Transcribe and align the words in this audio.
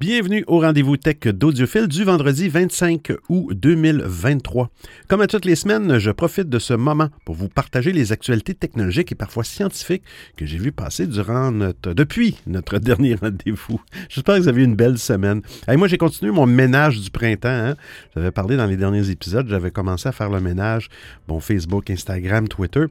Bienvenue 0.00 0.44
au 0.46 0.60
rendez-vous 0.60 0.96
tech 0.96 1.18
d'Audiophile 1.34 1.88
du 1.88 2.04
vendredi 2.04 2.48
25 2.48 3.14
août 3.30 3.52
2023. 3.52 4.70
Comme 5.08 5.20
à 5.22 5.26
toutes 5.26 5.44
les 5.44 5.56
semaines, 5.56 5.98
je 5.98 6.12
profite 6.12 6.48
de 6.48 6.60
ce 6.60 6.72
moment 6.72 7.08
pour 7.24 7.34
vous 7.34 7.48
partager 7.48 7.90
les 7.90 8.12
actualités 8.12 8.54
technologiques 8.54 9.10
et 9.10 9.16
parfois 9.16 9.42
scientifiques 9.42 10.04
que 10.36 10.46
j'ai 10.46 10.58
vu 10.58 10.70
passer 10.70 11.08
durant 11.08 11.50
notre, 11.50 11.94
depuis 11.94 12.36
notre 12.46 12.78
dernier 12.78 13.16
rendez-vous. 13.16 13.80
J'espère 14.08 14.36
que 14.36 14.42
vous 14.42 14.48
avez 14.48 14.62
eu 14.62 14.66
une 14.66 14.76
belle 14.76 14.98
semaine. 14.98 15.42
Et 15.66 15.76
moi, 15.76 15.88
j'ai 15.88 15.98
continué 15.98 16.30
mon 16.30 16.46
ménage 16.46 17.00
du 17.00 17.10
printemps. 17.10 17.48
Hein. 17.48 17.74
J'avais 18.14 18.30
parlé 18.30 18.56
dans 18.56 18.66
les 18.66 18.76
derniers 18.76 19.10
épisodes, 19.10 19.48
j'avais 19.48 19.72
commencé 19.72 20.08
à 20.08 20.12
faire 20.12 20.30
le 20.30 20.40
ménage, 20.40 20.90
bon, 21.26 21.40
Facebook, 21.40 21.90
Instagram, 21.90 22.46
Twitter. 22.46 22.84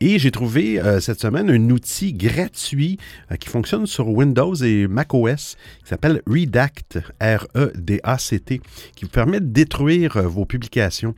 Et 0.00 0.18
j'ai 0.18 0.30
trouvé 0.30 0.78
euh, 0.78 1.00
cette 1.00 1.22
semaine 1.22 1.48
un 1.48 1.70
outil 1.70 2.12
gratuit 2.12 2.98
euh, 3.32 3.36
qui 3.36 3.48
fonctionne 3.48 3.86
sur 3.86 4.08
Windows 4.08 4.54
et 4.56 4.86
macOS 4.88 5.56
qui 5.82 5.88
s'appelle 5.88 6.20
Read 6.26 6.49
Redact, 6.50 6.98
R-E-D-A-C-T, 7.20 8.60
qui 8.96 9.04
vous 9.04 9.10
permet 9.10 9.38
de 9.38 9.46
détruire 9.46 10.16
euh, 10.16 10.22
vos 10.22 10.44
publications. 10.44 11.14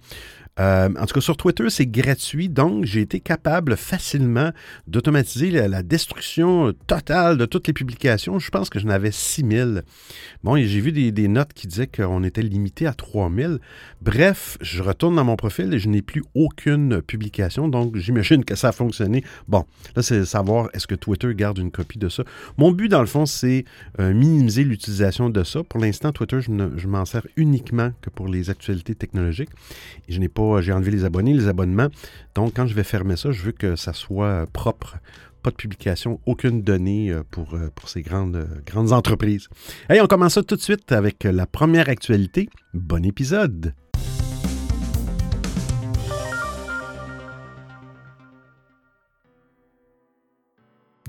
Euh, 0.61 0.91
en 0.99 1.07
tout 1.07 1.15
cas, 1.15 1.21
sur 1.23 1.37
Twitter, 1.39 1.71
c'est 1.71 1.87
gratuit, 1.87 2.51
donc 2.51 2.85
j'ai 2.85 3.01
été 3.01 3.21
capable 3.21 3.75
facilement 3.77 4.51
d'automatiser 4.87 5.51
la, 5.51 5.83
destruction 5.83 6.73
totale 6.87 7.39
de 7.39 7.47
toutes 7.47 7.67
les 7.67 7.73
publications. 7.73 8.39
Je 8.39 8.51
pense 8.51 8.69
que 8.69 8.79
j'en 8.79 8.91
avais 8.91 9.13
6000. 9.13 9.83
Bon, 10.45 10.57
j'ai 10.57 10.81
vu 10.81 10.93
des, 10.93 11.29
notes 11.29 11.55
qui 11.55 11.67
disaient 11.67 11.87
qu'on 11.87 12.23
était 12.23 12.43
limité 12.43 12.87
à 12.87 12.93
3000. 12.93 13.61
Bref, 14.03 14.59
je 14.61 14.83
retourne 14.83 15.17
dans 15.17 15.25
mon 15.25 15.37
profil 15.37 15.73
et 15.73 15.79
je 15.79 15.89
n'ai 15.89 16.03
plus 16.03 16.23
aucune 16.35 17.01
publication, 17.01 17.69
donc 17.69 17.97
j'imagine 17.97 18.45
que 18.45 18.55
ça 18.55 18.69
a 18.69 18.73
fonctionné. 18.73 19.25
Bon, 19.49 19.65
là, 19.97 20.03
c'est 20.03 20.25
savoir 20.27 20.69
est-ce 20.75 20.87
que 20.87 20.95
Twitter 20.95 21.35
garde 21.35 21.59
une 21.59 21.71
copie 21.71 21.99
de 21.99 22.11
ça. 22.11 22.25
Mon 22.59 22.73
but, 22.73 22.89
dans 22.89 23.01
le 23.01 23.07
fond, 23.07 23.25
c'est 23.25 23.65
euh, 24.01 24.13
minimiser 24.13 24.65
l'utilisation 24.65 25.31
de 25.31 25.45
ça. 25.45 25.63
Pour 25.65 25.81
l'instant, 25.81 26.13
Twitter, 26.13 26.41
je, 26.41 26.51
je 26.77 26.89
m'en 26.89 27.05
sers 27.07 27.27
uniquement 27.37 27.93
que 28.03 28.11
pour 28.11 28.29
les 28.29 28.51
actualités 28.51 28.95
technologiques. 28.95 29.51
Et 30.09 30.13
je 30.13 30.21
n'ai 30.21 30.29
pas 30.29 30.42
j'ai 30.61 30.73
enlevé 30.73 30.91
les 30.91 31.05
abonnés, 31.05 31.35
les 31.35 31.49
abonnements. 31.49 31.89
Donc, 32.35 32.55
quand 32.55 32.67
je 32.67 32.75
vais 32.75 32.85
fermer 32.85 33.17
ça, 33.17 33.31
je 33.33 33.43
veux 33.43 33.53
que 33.53 33.77
ça 33.77 33.93
soit 33.93 34.47
propre. 34.53 34.97
Pas 35.43 35.51
de 35.51 35.57
publication, 35.57 36.21
aucune 36.25 36.63
donnée 36.63 37.11
euh, 37.11 37.23
pour, 37.29 37.55
euh, 37.55 37.69
ces 37.87 38.03
grandes, 38.03 38.37
euh, 38.37 38.47
grandes 38.65 38.93
entreprises. 38.93 39.49
Hey, 39.91 40.01
on 40.01 40.07
commence 40.07 40.35
ça 40.35 40.43
tout 40.45 40.55
de 40.55 40.61
suite 40.61 40.93
avec 40.93 41.25
la 41.25 41.47
première 41.47 41.89
actualité. 41.89 42.49
Bon 42.75 43.05
épisode! 43.05 43.75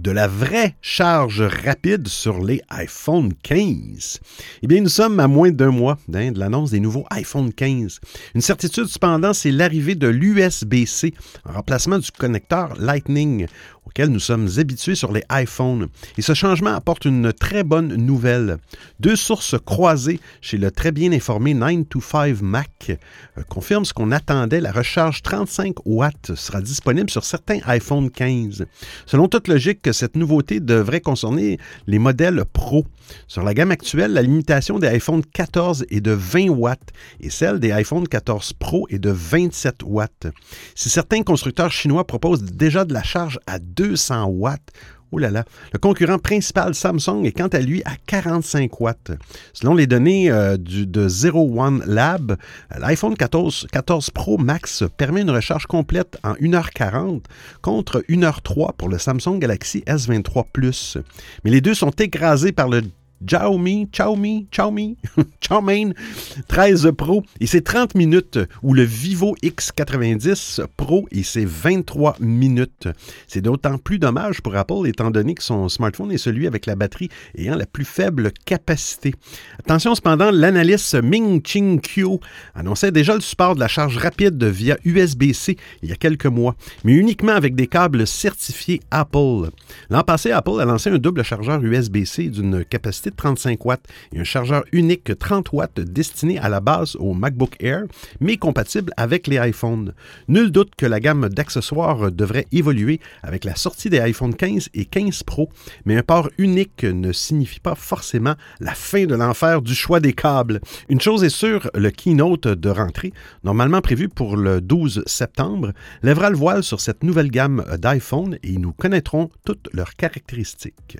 De 0.04 0.12
la 0.12 0.28
vraie 0.28 0.76
charge 0.82 1.42
rapide 1.42 2.10
sur 2.10 2.44
les 2.44 2.62
iPhone 2.70 3.32
15. 3.42 4.20
Eh 4.62 4.68
bien, 4.68 4.82
nous 4.82 4.90
sommes 4.90 5.18
à 5.22 5.30
moins 5.30 5.52
d'un 5.52 5.72
mois 5.72 5.98
hein, 6.14 6.34
de 6.34 6.40
l'annonce 6.40 6.72
des 6.72 6.82
nouveaux 6.82 7.06
iPhone 7.10 7.54
15. 7.54 8.02
Une 8.36 8.42
certitude 8.42 8.88
cependant, 8.88 9.34
c'est 9.34 9.52
l'arrivée 9.52 9.96
de 9.96 10.08
l'USB-C 10.08 11.14
en 11.46 11.54
remplacement 11.54 12.00
du 12.00 12.12
connecteur 12.12 12.74
Lightning 12.80 13.48
auquel 13.86 14.10
nous 14.10 14.20
sommes 14.20 14.50
habitués 14.58 14.96
sur 14.96 15.12
les 15.12 15.24
iPhones. 15.32 15.88
Et 16.18 16.22
ce 16.22 16.34
changement 16.34 16.74
apporte 16.74 17.06
une 17.06 17.32
très 17.34 17.64
bonne 17.64 17.96
nouvelle. 17.96 18.58
Deux 19.00 19.16
sources 19.16 19.56
croisées 19.64 20.20
chez 20.42 20.58
le 20.58 20.72
très 20.72 20.92
bien 20.92 21.12
informé 21.12 21.54
925 21.54 22.42
Mac 22.42 22.92
euh, 23.38 23.44
confirment 23.50 23.86
ce 23.86 23.94
qu'on 23.94 24.12
attendait. 24.12 24.62
La 24.62 24.72
recharge 24.72 25.22
35 25.22 25.86
watts 25.86 26.36
sera 26.36 26.62
disponible 26.62 27.10
sur 27.10 27.24
certains 27.24 27.60
iPhone 27.66 28.10
15. 28.10 28.66
Selon 29.06 29.28
toute 29.28 29.48
logique, 29.48 29.93
cette 29.94 30.16
nouveauté 30.16 30.60
devrait 30.60 31.02
concerner 31.02 31.60
les 31.88 32.00
modèles 32.00 32.44
Pro. 32.52 32.86
Sur 33.28 33.44
la 33.44 33.54
gamme 33.54 33.72
actuelle, 33.72 34.14
la 34.14 34.22
limitation 34.22 34.80
des 34.80 34.88
iPhone 34.88 35.24
14 35.24 35.86
est 35.90 36.02
de 36.02 36.12
20 36.12 36.50
watts 36.50 36.92
et 37.22 37.30
celle 37.30 37.60
des 37.60 37.72
iPhone 37.72 38.08
14 38.08 38.54
Pro 38.54 38.88
est 38.90 39.00
de 39.00 39.12
27 39.12 39.84
watts. 39.86 40.28
Si 40.76 40.90
certains 40.90 41.24
constructeurs 41.24 41.72
chinois 41.72 42.06
proposent 42.06 42.44
déjà 42.44 42.86
de 42.86 42.94
la 42.94 43.04
charge 43.04 43.40
à 43.48 43.60
200 43.60 44.26
watts. 44.26 44.72
Oh 45.16 45.20
là 45.20 45.30
là. 45.30 45.46
Le 45.74 45.78
concurrent 45.78 46.18
principal 46.18 46.74
Samsung 46.74 47.24
est 47.26 47.34
quant 47.34 47.48
à 47.48 47.60
lui 47.60 47.84
à 47.86 47.92
45 48.08 48.82
watts. 48.82 49.12
Selon 49.54 49.76
les 49.76 49.86
données 49.86 50.32
euh, 50.32 50.58
du, 50.58 50.88
de 50.88 51.08
Zero 51.08 51.48
One 51.56 51.84
Lab, 51.86 52.36
l'iPhone 52.80 53.16
14, 53.16 53.68
14 53.72 54.10
Pro 54.10 54.40
Max 54.40 54.84
permet 54.98 55.22
une 55.22 55.30
recharge 55.30 55.68
complète 55.68 56.18
en 56.24 56.34
1h40 56.34 57.22
contre 57.62 58.04
1h03 58.10 58.74
pour 58.76 58.90
le 58.90 58.98
Samsung 58.98 59.38
Galaxy 59.38 59.84
S23 59.86 60.46
Plus. 60.52 60.98
Mais 61.44 61.52
les 61.52 61.62
deux 61.62 61.76
sont 61.76 61.92
écrasés 61.92 62.52
par 62.52 62.68
le 62.68 62.82
Xiaomi, 63.26 63.88
Xiaomi, 63.92 64.48
Xiaomi, 64.52 64.98
Xiaomi 65.42 65.94
13 66.48 66.92
Pro 66.98 67.24
et 67.40 67.48
c'est 67.48 67.62
30 67.62 67.96
minutes 67.96 68.40
ou 68.62 68.74
le 68.74 68.84
Vivo 68.84 69.36
X90 69.44 70.66
Pro 70.78 71.08
et 71.12 71.24
c'est 71.24 71.46
23 71.46 72.18
minutes. 72.20 72.88
C'est 73.28 73.42
d'autant 73.42 73.78
plus 73.78 74.00
dommage 74.00 74.42
pour 74.42 74.56
Apple 74.56 74.88
étant 74.88 75.12
donné 75.12 75.36
que 75.36 75.44
son 75.44 75.70
smartphone 75.70 76.12
est 76.12 76.18
celui 76.18 76.48
avec 76.48 76.66
la 76.66 76.76
batterie 76.76 77.10
ayant 77.38 77.56
la 77.56 77.66
plus 77.66 77.86
faible 77.86 78.32
capacité. 78.46 79.14
Attention 79.60 79.96
cependant, 79.96 80.32
l'analyste 80.32 80.96
Ming 81.02 81.42
Ching 81.46 81.80
Qiu 81.82 82.20
annonçait 82.56 82.92
déjà 82.92 83.16
le 83.16 83.22
support 83.22 83.56
de 83.56 83.60
la 83.60 83.68
charge 83.68 83.98
rapide 83.98 84.44
via 84.44 84.78
USB-C 84.84 85.58
il 85.82 85.90
y 85.90 85.92
a 85.92 85.96
quelques 85.96 86.26
mois, 86.26 86.56
mais 86.84 86.94
uniquement 86.94 87.34
avec 87.34 87.56
des 87.56 87.68
câbles 87.68 88.08
certifiés 88.08 88.82
Apple. 88.92 89.50
L'an 89.90 90.04
passé, 90.04 90.32
Apple 90.32 90.60
a 90.60 90.66
lancé 90.66 90.90
un 90.90 90.98
double 90.98 91.24
chargeur 91.24 91.64
USB-C 91.64 92.30
d'une 92.30 92.64
capacité 92.66 93.12
35 93.16 93.66
watts 93.66 93.86
et 94.14 94.20
un 94.20 94.24
chargeur 94.24 94.64
unique 94.72 95.18
30 95.18 95.52
watts 95.54 95.80
destiné 95.80 96.40
à 96.40 96.50
la 96.50 96.60
base 96.60 96.96
au 96.98 97.14
MacBook 97.14 97.56
Air, 97.60 97.84
mais 98.20 98.38
compatible 98.38 98.92
avec 98.98 99.28
les 99.28 99.38
iPhones. 99.38 99.94
Nul 100.28 100.52
doute 100.52 100.76
que 100.76 100.86
la 100.86 101.00
gamme 101.00 101.30
d'accessoires 101.30 102.12
devrait 102.12 102.48
évoluer 102.52 103.00
avec 103.22 103.46
la 103.46 103.56
sortie 103.56 103.90
des 103.90 104.00
iPhone 104.00 104.36
15 104.36 104.70
et 104.74 104.86
15 104.86 105.24
Pro, 105.24 105.50
mais 105.86 105.98
un 105.98 106.04
port 106.04 106.30
unique 106.38 106.84
ne 106.84 107.12
signifie 107.12 107.60
pas 107.60 107.76
forcément 107.76 108.36
la 108.60 108.74
fin 108.74 109.06
de 109.06 109.16
l'enfer 109.16 109.62
du 109.62 109.76
choix 109.76 110.00
des 110.00 110.14
câbles. 110.14 110.60
Une 110.90 111.02
chose 111.02 111.24
est 111.24 111.30
sûre, 111.30 111.70
le 111.74 111.92
keynote 111.92 112.48
de 112.48 112.70
rentrée, 112.70 113.14
normalement 113.44 113.82
prévu 113.82 114.10
pour 114.10 114.38
le 114.38 114.62
12 114.62 115.04
septembre, 115.06 115.74
lèvera 116.02 116.30
le 116.30 116.38
voile 116.38 116.64
sur 116.64 116.82
cette 116.82 117.04
nouvelle 117.04 117.32
gamme 117.32 117.64
d'iPhone 117.78 118.38
et 118.44 118.58
nous 118.58 118.74
connaîtrons 118.74 119.30
toutes 119.46 119.70
leurs 119.74 119.96
caractéristiques. 119.96 120.98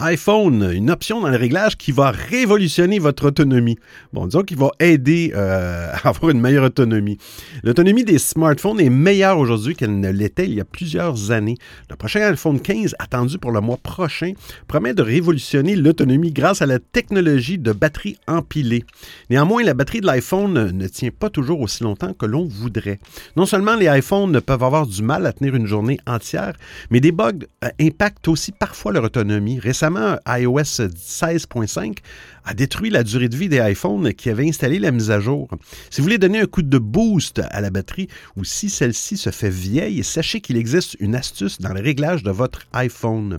iPhone, 0.00 0.70
une 0.72 0.90
option 0.90 1.20
dans 1.20 1.28
le 1.28 1.36
réglage 1.36 1.76
qui 1.76 1.90
va 1.90 2.12
révolutionner 2.12 3.00
votre 3.00 3.26
autonomie. 3.26 3.78
Bon, 4.12 4.26
disons 4.26 4.42
qu'il 4.42 4.56
va 4.56 4.70
aider 4.78 5.32
euh, 5.34 5.90
à 6.04 6.08
avoir 6.10 6.30
une 6.30 6.40
meilleure 6.40 6.66
autonomie. 6.66 7.18
L'autonomie 7.64 8.04
des 8.04 8.18
smartphones 8.18 8.78
est 8.78 8.90
meilleure 8.90 9.38
aujourd'hui 9.38 9.74
qu'elle 9.74 9.98
ne 9.98 10.10
l'était 10.10 10.44
il 10.44 10.54
y 10.54 10.60
a 10.60 10.64
plusieurs 10.64 11.32
années. 11.32 11.56
Le 11.90 11.96
prochain 11.96 12.20
iPhone 12.20 12.60
15, 12.60 12.94
attendu 13.00 13.38
pour 13.38 13.50
le 13.50 13.60
mois 13.60 13.76
prochain, 13.76 14.34
promet 14.68 14.94
de 14.94 15.02
révolutionner 15.02 15.74
l'autonomie 15.74 16.30
grâce 16.30 16.62
à 16.62 16.66
la 16.66 16.78
technologie 16.78 17.58
de 17.58 17.72
batterie 17.72 18.18
empilée. 18.28 18.84
Néanmoins, 19.30 19.64
la 19.64 19.74
batterie 19.74 20.00
de 20.00 20.06
l'iPhone 20.06 20.70
ne 20.70 20.86
tient 20.86 21.10
pas 21.10 21.28
toujours 21.28 21.60
aussi 21.60 21.82
longtemps 21.82 22.12
que 22.12 22.26
l'on 22.26 22.44
voudrait. 22.44 23.00
Non 23.34 23.46
seulement 23.46 23.74
les 23.74 23.86
iPhones 23.86 24.40
peuvent 24.42 24.62
avoir 24.62 24.86
du 24.86 25.02
mal 25.02 25.26
à 25.26 25.32
tenir 25.32 25.56
une 25.56 25.66
journée 25.66 25.98
entière, 26.06 26.54
mais 26.90 27.00
des 27.00 27.10
bugs 27.10 27.32
euh, 27.64 27.68
impactent 27.80 28.28
aussi 28.28 28.52
parfois 28.52 28.92
leur 28.92 29.02
autonomie. 29.02 29.58
Récemment, 29.58 29.87
iOS 29.96 30.88
16.5 30.88 31.98
a 32.44 32.54
détruit 32.54 32.90
la 32.90 33.02
durée 33.02 33.28
de 33.28 33.36
vie 33.36 33.48
des 33.48 33.58
iPhones 33.58 34.14
qui 34.14 34.30
avaient 34.30 34.48
installé 34.48 34.78
la 34.78 34.90
mise 34.90 35.10
à 35.10 35.20
jour. 35.20 35.48
Si 35.90 36.00
vous 36.00 36.04
voulez 36.04 36.18
donner 36.18 36.40
un 36.40 36.46
coup 36.46 36.62
de 36.62 36.78
boost 36.78 37.40
à 37.50 37.60
la 37.60 37.70
batterie 37.70 38.08
ou 38.36 38.44
si 38.44 38.70
celle-ci 38.70 39.16
se 39.16 39.30
fait 39.30 39.50
vieille, 39.50 40.02
sachez 40.02 40.40
qu'il 40.40 40.56
existe 40.56 40.96
une 41.00 41.14
astuce 41.14 41.60
dans 41.60 41.72
le 41.72 41.80
réglage 41.80 42.22
de 42.22 42.30
votre 42.30 42.60
iPhone. 42.72 43.38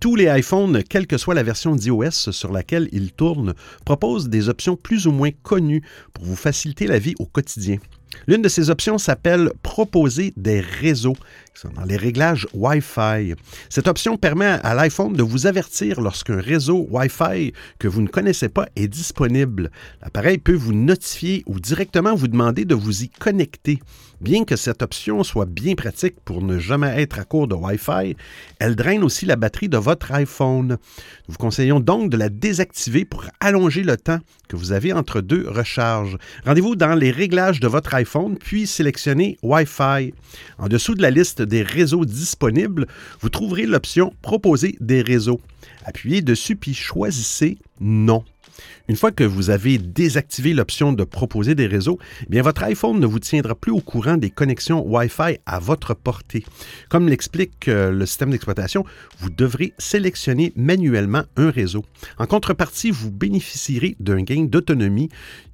Tous 0.00 0.16
les 0.16 0.26
iPhones, 0.26 0.82
quelle 0.82 1.06
que 1.06 1.18
soit 1.18 1.34
la 1.34 1.42
version 1.42 1.76
d'iOS 1.76 2.32
sur 2.32 2.52
laquelle 2.52 2.88
ils 2.92 3.12
tournent, 3.12 3.54
proposent 3.84 4.28
des 4.28 4.48
options 4.48 4.76
plus 4.76 5.06
ou 5.06 5.12
moins 5.12 5.30
connues 5.42 5.82
pour 6.12 6.24
vous 6.24 6.36
faciliter 6.36 6.86
la 6.86 6.98
vie 6.98 7.14
au 7.18 7.26
quotidien. 7.26 7.78
L'une 8.26 8.42
de 8.42 8.48
ces 8.48 8.70
options 8.70 8.98
s'appelle 8.98 9.52
Proposer 9.62 10.32
des 10.36 10.60
réseaux, 10.60 11.16
dans 11.64 11.84
les 11.84 11.96
réglages 11.96 12.46
Wi-Fi. 12.54 13.34
Cette 13.68 13.88
option 13.88 14.16
permet 14.16 14.58
à 14.62 14.74
l'iPhone 14.74 15.14
de 15.14 15.22
vous 15.22 15.46
avertir 15.46 16.00
lorsqu'un 16.00 16.40
réseau 16.40 16.86
Wi-Fi 16.90 17.52
que 17.78 17.88
vous 17.88 18.02
ne 18.02 18.08
connaissez 18.08 18.48
pas 18.48 18.66
est 18.76 18.88
disponible. 18.88 19.70
L'appareil 20.02 20.38
peut 20.38 20.54
vous 20.54 20.72
notifier 20.72 21.42
ou 21.46 21.58
directement 21.58 22.14
vous 22.14 22.28
demander 22.28 22.64
de 22.64 22.74
vous 22.74 23.02
y 23.02 23.08
connecter. 23.08 23.80
Bien 24.20 24.44
que 24.44 24.56
cette 24.56 24.82
option 24.82 25.22
soit 25.22 25.46
bien 25.46 25.76
pratique 25.76 26.16
pour 26.24 26.42
ne 26.42 26.58
jamais 26.58 27.00
être 27.00 27.20
à 27.20 27.24
court 27.24 27.46
de 27.46 27.54
Wi-Fi, 27.54 28.16
elle 28.58 28.74
draine 28.74 29.04
aussi 29.04 29.26
la 29.26 29.36
batterie 29.36 29.68
de 29.68 29.78
votre 29.78 30.10
iPhone. 30.12 30.70
Nous 30.70 31.32
vous 31.32 31.38
conseillons 31.38 31.78
donc 31.78 32.10
de 32.10 32.16
la 32.16 32.28
désactiver 32.28 33.04
pour 33.04 33.24
allonger 33.38 33.84
le 33.84 33.96
temps 33.96 34.18
que 34.48 34.56
vous 34.56 34.72
avez 34.72 34.92
entre 34.92 35.20
deux 35.20 35.46
recharges. 35.48 36.16
Rendez-vous 36.44 36.74
dans 36.74 36.96
les 36.96 37.12
réglages 37.12 37.60
de 37.60 37.68
votre 37.68 37.94
iPhone, 37.94 38.36
puis 38.38 38.66
sélectionnez 38.66 39.38
Wi-Fi. 39.42 40.12
En 40.58 40.66
dessous 40.66 40.94
de 40.96 41.02
la 41.02 41.10
liste 41.10 41.42
des 41.48 41.62
réseaux 41.62 42.04
disponibles, 42.04 42.86
vous 43.20 43.28
trouverez 43.28 43.66
l'option 43.66 44.12
Proposer 44.22 44.76
des 44.80 45.02
réseaux. 45.02 45.40
Appuyez 45.84 46.22
dessus 46.22 46.56
puis 46.56 46.74
choisissez 46.74 47.58
Non. 47.80 48.24
Une 48.88 48.96
fois 48.96 49.12
que 49.12 49.24
vous 49.24 49.50
avez 49.50 49.78
désactivé 49.78 50.54
l'option 50.54 50.92
de 50.92 51.04
proposer 51.04 51.54
des 51.54 51.66
réseaux, 51.66 51.98
eh 52.32 52.40
votre 52.40 52.62
iPhone 52.64 52.98
ne 52.98 53.06
vous 53.06 53.18
tiendra 53.18 53.54
plus 53.54 53.72
au 53.72 53.80
courant 53.80 54.16
des 54.16 54.30
connexions 54.30 54.82
Wi-Fi 54.86 55.38
à 55.46 55.58
votre 55.58 55.94
portée. 55.94 56.44
Comme 56.88 57.08
l'explique 57.08 57.68
euh, 57.68 57.90
le 57.90 58.06
système 58.06 58.30
d'exploitation, 58.30 58.84
vous 59.18 59.30
devrez 59.30 59.74
sélectionner 59.78 60.52
manuellement 60.56 61.24
un 61.36 61.50
réseau. 61.50 61.84
En 62.18 62.26
contrepartie, 62.26 62.90
vous 62.90 63.10
bénéficierez 63.10 63.96
d'un 64.00 64.22
gain 64.22 64.44
d'autonomie 64.44 65.10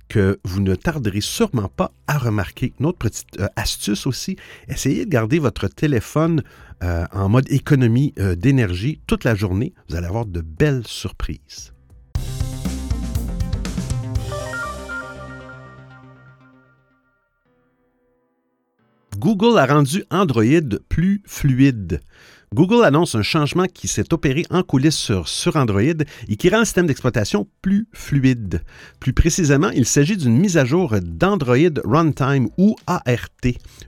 que 0.09 0.39
vous 0.45 0.61
ne 0.61 0.75
tarderez 0.75 1.21
sûrement 1.21 1.69
pas 1.69 1.93
à 2.07 2.19
remarquer. 2.19 2.73
Une 2.81 2.87
autre 2.87 2.99
petite 2.99 3.41
euh, 3.41 3.49
astuce 3.57 4.07
aussi, 4.07 4.37
essayez 4.69 5.05
de 5.05 5.11
garder 5.11 5.39
votre 5.39 5.69
téléphone 5.69 6.43
euh, 6.83 7.07
en 7.13 7.29
mode 7.29 7.51
économie 7.51 8.15
d'énergie 8.37 9.01
toute 9.07 9.25
la 9.25 9.35
journée. 9.35 9.73
Vous 9.89 9.97
allez 9.97 10.07
avoir 10.07 10.27
de 10.27 10.41
belles 10.41 10.87
surprises. 10.87 11.75
Google 19.25 19.59
a 19.59 19.65
rendu 19.65 20.05
Android 20.11 20.45
plus 20.91 21.23
fluide. 21.25 22.03
Google 22.55 22.85
annonce 22.85 23.17
un 23.17 23.23
changement 23.23 23.67
qui 23.67 23.89
s'est 23.89 24.15
opéré 24.15 24.47
en 24.49 24.63
coulisses 24.63 25.11
sur, 25.25 25.57
Android 25.57 25.83
et 26.29 26.37
qui 26.37 26.49
rend 26.49 26.61
le 26.61 26.65
système 26.65 26.87
d'exploitation 26.87 27.49
plus 27.63 27.89
fluide. 27.93 28.63
Plus 29.01 29.13
précisément, 29.13 29.71
il 29.71 29.87
s'agit 29.87 30.17
d'une 30.17 30.39
mise 30.39 30.57
à 30.57 30.65
jour 30.65 30.95
d'Android 31.03 31.57
Runtime 31.85 32.49
ou 32.57 32.77
ART, 32.87 33.11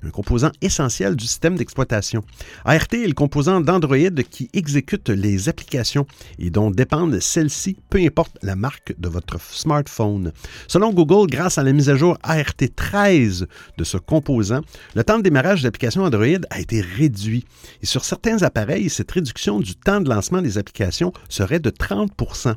un 0.03 0.11
composant 0.11 0.51
essentiel 0.63 1.15
du 1.15 1.27
système 1.27 1.55
d'exploitation. 1.55 2.25
ART 2.65 2.89
est 2.93 3.07
le 3.07 3.13
composant 3.13 3.61
d'Android 3.61 4.21
qui 4.29 4.51
exécute 4.53 5.11
les 5.11 5.49
applications 5.49 6.09
et 6.41 6.51
dont 6.51 6.73
dépendent 6.73 7.21
celles-ci, 7.21 7.77
peu 7.89 8.01
importe 8.01 8.37
la 8.43 8.57
marque 8.57 8.99
de 8.99 9.09
votre 9.09 9.41
smartphone. 9.41 10.33
Selon 10.67 10.93
Google, 10.93 11.31
grâce 11.31 11.59
à 11.59 11.63
la 11.63 11.73
mise 11.73 11.89
à 11.89 11.95
jour 11.95 12.19
ART 12.25 12.57
13 12.75 13.47
de 13.79 13.85
ce 13.85 13.97
composant, 13.97 14.63
le 14.97 15.05
temps 15.05 15.19
de 15.19 15.23
démarrage 15.23 15.63
d'applications 15.63 16.03
Android 16.03 16.41
a 16.51 16.59
été 16.59 16.81
réduit. 16.81 17.45
Et 17.81 17.87
sur 17.87 18.05
certains 18.05 18.43
pareil, 18.57 18.89
cette 18.89 19.13
réduction 19.13 19.61
du 19.61 19.75
temps 19.75 20.01
de 20.01 20.09
lancement 20.09 20.41
des 20.41 20.57
applications 20.57 21.13
serait 21.29 21.61
de 21.61 21.69
30% 21.69 22.55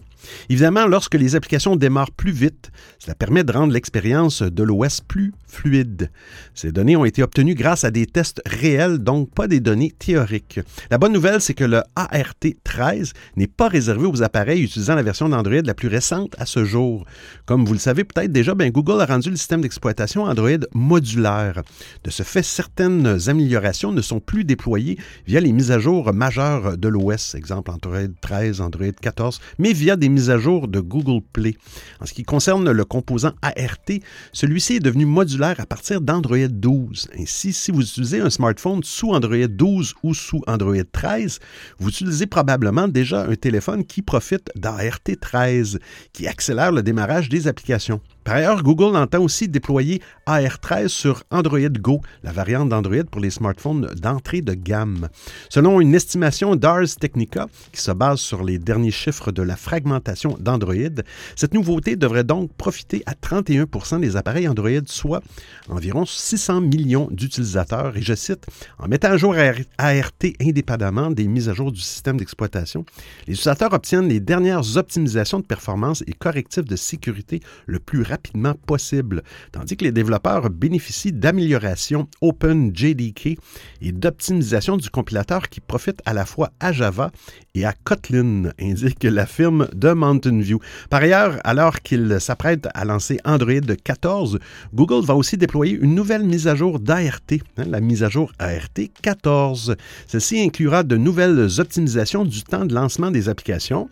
Évidemment, 0.49 0.85
lorsque 0.85 1.15
les 1.15 1.35
applications 1.35 1.75
démarrent 1.75 2.11
plus 2.11 2.31
vite, 2.31 2.71
cela 2.99 3.15
permet 3.15 3.43
de 3.43 3.51
rendre 3.51 3.73
l'expérience 3.73 4.41
de 4.41 4.63
l'OS 4.63 5.01
plus 5.01 5.33
fluide. 5.47 6.11
Ces 6.53 6.71
données 6.71 6.95
ont 6.95 7.05
été 7.05 7.23
obtenues 7.23 7.55
grâce 7.55 7.83
à 7.83 7.91
des 7.91 8.05
tests 8.05 8.41
réels, 8.45 8.99
donc 8.99 9.33
pas 9.33 9.47
des 9.47 9.59
données 9.59 9.91
théoriques. 9.97 10.59
La 10.91 10.97
bonne 10.97 11.13
nouvelle, 11.13 11.41
c'est 11.41 11.53
que 11.53 11.63
le 11.63 11.81
ART 11.95 12.33
13 12.63 13.13
n'est 13.37 13.47
pas 13.47 13.67
réservé 13.67 14.05
aux 14.05 14.21
appareils 14.21 14.63
utilisant 14.63 14.95
la 14.95 15.03
version 15.03 15.29
d'Android 15.29 15.61
la 15.63 15.73
plus 15.73 15.87
récente 15.87 16.35
à 16.37 16.45
ce 16.45 16.63
jour. 16.65 17.05
Comme 17.45 17.65
vous 17.65 17.73
le 17.73 17.79
savez 17.79 18.03
peut-être 18.03 18.31
déjà, 18.31 18.55
ben, 18.55 18.71
Google 18.71 19.01
a 19.01 19.05
rendu 19.05 19.29
le 19.29 19.37
système 19.37 19.61
d'exploitation 19.61 20.23
Android 20.23 20.49
modulaire. 20.73 21.61
De 22.03 22.09
ce 22.09 22.23
fait, 22.23 22.43
certaines 22.43 23.29
améliorations 23.29 23.91
ne 23.91 24.01
sont 24.01 24.19
plus 24.19 24.43
déployées 24.43 24.97
via 25.25 25.39
les 25.39 25.51
mises 25.51 25.71
à 25.71 25.79
jour 25.79 25.88
majeures 26.13 26.77
de 26.77 26.87
l'OS, 26.87 27.35
exemple 27.35 27.71
Android 27.71 28.13
13, 28.21 28.61
Android 28.61 28.91
14, 29.01 29.39
mais 29.57 29.73
via 29.73 29.95
des 29.95 30.09
mises 30.09 30.29
à 30.29 30.37
jour 30.37 30.67
de 30.67 30.79
Google 30.79 31.21
Play. 31.33 31.55
En 31.99 32.05
ce 32.05 32.13
qui 32.13 32.23
concerne 32.23 32.69
le 32.71 32.85
composant 32.85 33.33
ART, 33.41 33.99
celui-ci 34.31 34.75
est 34.75 34.79
devenu 34.79 35.05
modulaire 35.05 35.59
à 35.59 35.65
partir 35.65 36.01
d'Android 36.01 36.47
12. 36.47 37.09
Ainsi, 37.19 37.53
si 37.53 37.71
vous 37.71 37.81
utilisez 37.81 38.19
un 38.19 38.29
smartphone 38.29 38.83
sous 38.83 39.11
Android 39.11 39.47
12 39.47 39.95
ou 40.03 40.13
sous 40.13 40.41
Android 40.47 40.75
13, 40.91 41.39
vous 41.79 41.89
utilisez 41.89 42.27
probablement 42.27 42.87
déjà 42.87 43.25
un 43.25 43.35
téléphone 43.35 43.83
qui 43.83 44.01
profite 44.01 44.49
d'ART 44.55 44.99
13, 45.19 45.79
qui 46.13 46.27
accélère 46.27 46.71
le 46.71 46.83
démarrage 46.83 47.29
des 47.29 47.47
applications. 47.47 48.01
Par 48.23 48.35
ailleurs, 48.35 48.61
Google 48.61 48.95
entend 48.95 49.21
aussi 49.21 49.47
déployer 49.47 50.01
AR13 50.27 50.87
sur 50.89 51.23
Android 51.31 51.59
Go, 51.69 52.01
la 52.23 52.31
variante 52.31 52.69
d'Android 52.69 53.03
pour 53.09 53.21
les 53.21 53.29
smartphones 53.29 53.87
d'entrée 53.95 54.41
de 54.41 54.53
gamme. 54.53 55.07
Selon 55.49 55.81
une 55.81 55.95
estimation 55.95 56.55
d'Ars 56.55 56.95
Technica, 56.99 57.47
qui 57.71 57.81
se 57.81 57.91
base 57.91 58.19
sur 58.19 58.43
les 58.43 58.59
derniers 58.59 58.91
chiffres 58.91 59.31
de 59.31 59.41
la 59.41 59.55
fragmentation 59.55 60.37
d'Android, 60.39 61.03
cette 61.35 61.53
nouveauté 61.53 61.95
devrait 61.95 62.23
donc 62.23 62.51
profiter 62.53 63.01
à 63.05 63.13
31% 63.13 64.01
des 64.01 64.15
appareils 64.15 64.47
Android, 64.47 64.69
soit 64.85 65.23
environ 65.69 66.05
600 66.05 66.61
millions 66.61 67.07
d'utilisateurs. 67.11 67.95
Et 67.97 68.01
je 68.01 68.13
cite, 68.13 68.45
en 68.77 68.87
mettant 68.87 69.11
à 69.11 69.17
jour 69.17 69.35
ART 69.77 70.11
indépendamment 70.41 71.09
des 71.09 71.27
mises 71.27 71.49
à 71.49 71.53
jour 71.53 71.71
du 71.71 71.79
système 71.79 72.17
d'exploitation, 72.17 72.85
les 73.27 73.33
utilisateurs 73.33 73.73
obtiennent 73.73 74.09
les 74.09 74.19
dernières 74.19 74.77
optimisations 74.77 75.39
de 75.39 75.45
performance 75.45 76.03
et 76.05 76.13
correctifs 76.13 76.65
de 76.65 76.75
sécurité 76.75 77.39
le 77.65 77.79
plus 77.79 78.03
rapidement 78.09 78.53
possible, 78.65 79.23
tandis 79.51 79.77
que 79.77 79.85
les 79.85 79.91
développeurs 79.91 80.49
bénéficient 80.49 81.13
d'améliorations 81.13 82.07
OpenJDK 82.21 83.37
et 83.81 83.91
d'optimisation 83.91 84.77
du 84.77 84.89
compilateur 84.89 85.49
qui 85.49 85.59
profite 85.59 86.01
à 86.05 86.13
la 86.13 86.25
fois 86.25 86.51
à 86.59 86.71
Java 86.71 87.11
et 87.55 87.65
à 87.65 87.73
Kotlin, 87.73 88.51
indique 88.61 89.03
la 89.03 89.25
firme 89.25 89.67
de 89.73 89.91
Mountain 89.91 90.39
View. 90.39 90.59
Par 90.89 91.01
ailleurs, 91.01 91.39
alors 91.43 91.81
qu'il 91.81 92.17
s'apprête 92.19 92.67
à 92.73 92.85
lancer 92.85 93.19
Android 93.25 93.75
14, 93.83 94.39
Google 94.73 95.05
va 95.05 95.15
aussi 95.15 95.37
déployer 95.37 95.77
une 95.79 95.95
nouvelle 95.95 96.23
mise 96.23 96.47
à 96.47 96.55
jour 96.55 96.79
d'ART, 96.79 97.19
hein, 97.31 97.63
la 97.67 97.79
mise 97.79 98.03
à 98.03 98.09
jour 98.09 98.31
ART 98.39 98.79
14. 99.01 99.75
Celle-ci 100.07 100.39
inclura 100.39 100.83
de 100.83 100.97
nouvelles 100.97 101.47
optimisations 101.59 102.25
du 102.25 102.43
temps 102.43 102.65
de 102.65 102.73
lancement 102.73 103.11
des 103.11 103.29
applications, 103.29 103.89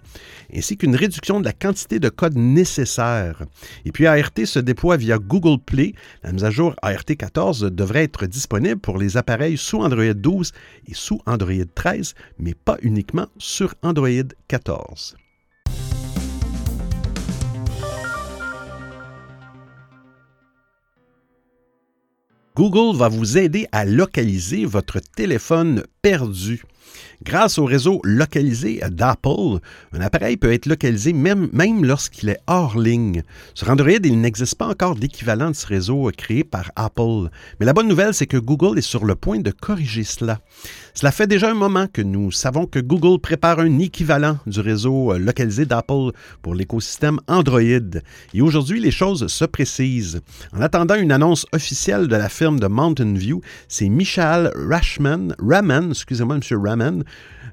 ainsi 0.55 0.77
qu'une 0.77 0.95
réduction 0.95 1.39
de 1.39 1.45
la 1.45 1.53
quantité 1.53 1.99
de 1.99 2.09
code 2.09 2.35
nécessaire. 2.35 3.43
Et 3.85 3.91
puis 3.91 4.06
ART 4.07 4.45
se 4.45 4.59
déploie 4.59 4.98
via 4.98 5.18
Google 5.18 5.59
Play. 5.63 5.94
La 6.24 6.31
mise 6.31 6.44
à 6.44 6.50
jour 6.50 6.75
ART 6.81 7.06
14 7.06 7.62
devrait 7.71 8.04
être 8.04 8.25
disponible 8.25 8.80
pour 8.80 8.98
les 8.98 9.18
appareils 9.18 9.57
sous 9.57 9.80
Android 9.80 10.13
12 10.13 10.51
et 10.88 10.94
sous 10.94 11.19
Android 11.25 11.54
13, 11.75 12.13
mais 12.39 12.53
pas 12.53 12.77
uniquement 12.81 13.27
sur 13.38 13.75
Android 13.84 14.10
14. 14.48 15.15
Google 22.58 22.98
va 22.98 23.08
vous 23.08 23.38
aider 23.38 23.67
à 23.72 23.86
localiser 23.86 24.65
votre 24.65 25.00
téléphone 25.00 25.84
perdu. 26.01 26.63
Grâce 27.24 27.57
au 27.57 27.65
réseau 27.65 28.00
localisé 28.03 28.79
d'Apple, 28.91 29.59
un 29.91 30.01
appareil 30.01 30.38
peut 30.38 30.53
être 30.53 30.67
localisé 30.67 31.13
même, 31.13 31.50
lorsqu'il 31.83 32.29
est 32.29 32.39
hors 32.45 32.77
ligne. 32.77 33.24
Sur 33.55 33.69
Android, 33.71 33.89
il 33.89 34.21
n'existe 34.21 34.55
pas 34.55 34.67
encore 34.67 34.95
d'équivalent 34.95 35.50
de 35.50 35.55
ce 35.55 35.65
réseau 35.65 36.12
créé 36.15 36.43
par 36.43 36.71
Apple. 36.75 37.29
Mais 37.59 37.65
la 37.65 37.74
bonne 37.74 37.88
nouvelle, 37.88 38.13
c'est 38.13 38.27
que 38.27 38.38
Google 38.38 38.77
est 38.77 38.81
sur 38.81 39.03
le 39.03 39.15
point 39.15 39.39
de 39.39 39.50
corriger 39.50 40.03
cela. 40.03 40.39
Cela 40.93 41.12
fait 41.12 41.27
déjà 41.27 41.50
un 41.51 41.55
moment 41.55 41.88
que 41.88 42.01
nous 42.01 42.31
savons 42.31 42.65
que 42.65 42.79
Google 42.79 43.19
prépare 43.19 43.59
un 43.59 43.79
équivalent 43.79 44.38
du 44.45 44.59
réseau 44.59 45.13
euh, 45.13 45.19
localisé 45.19 45.65
d'Apple 45.65 46.12
pour 46.41 46.55
l'écosystème 46.55 47.19
Android. 47.27 47.62
Et 48.33 48.41
aujourd'hui, 48.41 48.79
les 48.79 48.91
choses 48.91 49.27
se 49.27 49.45
précisent. 49.45 50.21
En 50.53 50.62
attendant 50.62 50.95
une 50.95 51.12
annonce 51.12 51.45
officielle 51.51 52.07
de 52.07 52.15
la 52.15 52.29
firme 52.29 52.59
de 52.59 52.67
Mountain 52.67 53.13
View, 53.13 53.41
c'est 53.67 53.89
Michael 53.89 54.51
Rashman, 54.55 55.36
Raman, 55.39 55.89
excusez-moi, 55.91 56.38
M. 56.38 56.63
Raman, 56.63 57.03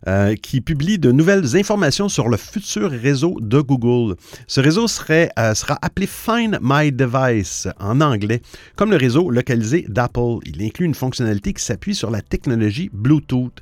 euh, 0.07 0.35
qui 0.37 0.61
publie 0.61 0.99
de 0.99 1.13
nouvelles 1.13 1.57
informations 1.57 2.09
sur 2.09 2.29
le 2.29 2.37
futur 2.37 2.91
réseau 2.91 3.37
de 3.41 3.61
Google. 3.61 4.17
Ce 4.47 4.61
réseau 4.61 4.87
euh, 5.11 5.55
sera 5.55 5.79
appelé 5.83 6.07
Find 6.07 6.59
My 6.61 6.93
Device 6.93 7.69
en 7.81 8.01
anglais, 8.01 8.43
comme 8.77 8.91
le 8.91 8.97
réseau 8.97 9.31
localisé 9.31 9.87
d'Apple. 9.89 10.39
Il 10.47 10.63
inclut 10.63 10.87
une 10.87 10.95
fonctionnalité 10.95 11.53
qui 11.53 11.63
s'appuie 11.63 11.95
sur 11.95 12.11
la 12.11 12.21
technologie 12.21 12.91
Bluetooth. 12.93 13.61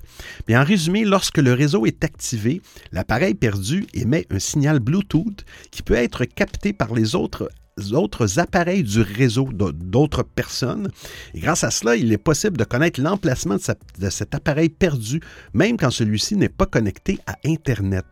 Mais 0.49 0.57
en 0.57 0.65
résumé, 0.65 1.05
lorsque 1.05 1.39
le 1.39 1.53
réseau 1.53 1.87
est 1.87 2.05
activé, 2.05 2.61
l'appareil 2.93 3.35
perdu 3.35 3.87
émet 3.95 4.27
un 4.31 4.39
signal 4.39 4.81
Bluetooth 4.81 5.45
qui 5.71 5.83
peut 5.83 5.95
être 5.95 6.25
capté 6.25 6.73
par 6.73 6.95
les 6.95 7.15
autres 7.15 7.49
autres 7.93 8.39
appareils 8.39 8.83
du 8.83 9.01
réseau 9.01 9.49
d'autres 9.53 10.23
personnes. 10.23 10.91
Et 11.35 11.41
grâce 11.41 11.65
à 11.65 11.71
cela, 11.71 11.97
il 11.97 12.13
est 12.13 12.19
possible 12.19 12.57
de 12.57 12.65
connaître 12.65 13.01
l'emplacement 13.01 13.57
de, 13.57 13.63
de 13.99 14.11
cet 14.11 14.35
appareil 14.35 14.69
perdu, 14.69 15.21
même 15.55 15.77
quand 15.77 15.91
celui-ci 15.91 16.37
n'est 16.37 16.49
pas 16.49 16.67
connecté 16.67 17.19
à 17.27 17.37
Internet. 17.45 18.05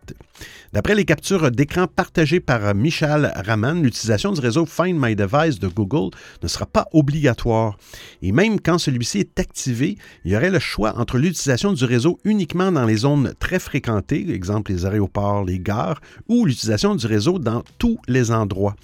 D'après 0.72 0.94
les 0.94 1.04
captures 1.04 1.50
d'écran 1.50 1.86
partagées 1.88 2.40
par 2.40 2.74
Michal 2.74 3.32
Raman, 3.34 3.82
l'utilisation 3.82 4.32
du 4.32 4.40
réseau 4.40 4.66
Find 4.66 4.96
My 5.00 5.16
Device 5.16 5.58
de 5.58 5.66
Google 5.68 6.16
ne 6.42 6.48
sera 6.48 6.66
pas 6.66 6.86
obligatoire. 6.92 7.76
Et 8.22 8.30
même 8.30 8.60
quand 8.60 8.78
celui-ci 8.78 9.18
est 9.18 9.40
activé, 9.40 9.98
il 10.24 10.30
y 10.32 10.36
aurait 10.36 10.50
le 10.50 10.60
choix 10.60 10.96
entre 10.96 11.18
l'utilisation 11.18 11.72
du 11.72 11.84
réseau 11.84 12.18
uniquement 12.24 12.70
dans 12.70 12.84
les 12.84 12.98
zones 12.98 13.34
très 13.40 13.58
fréquentées, 13.58 14.30
exemple 14.30 14.70
les 14.70 14.86
aéroports, 14.86 15.44
les 15.44 15.58
gares, 15.58 16.00
ou 16.28 16.46
l'utilisation 16.46 16.94
du 16.94 17.06
réseau 17.06 17.38
dans 17.38 17.64
tous 17.78 17.98
les 18.06 18.30
endroits. 18.30 18.76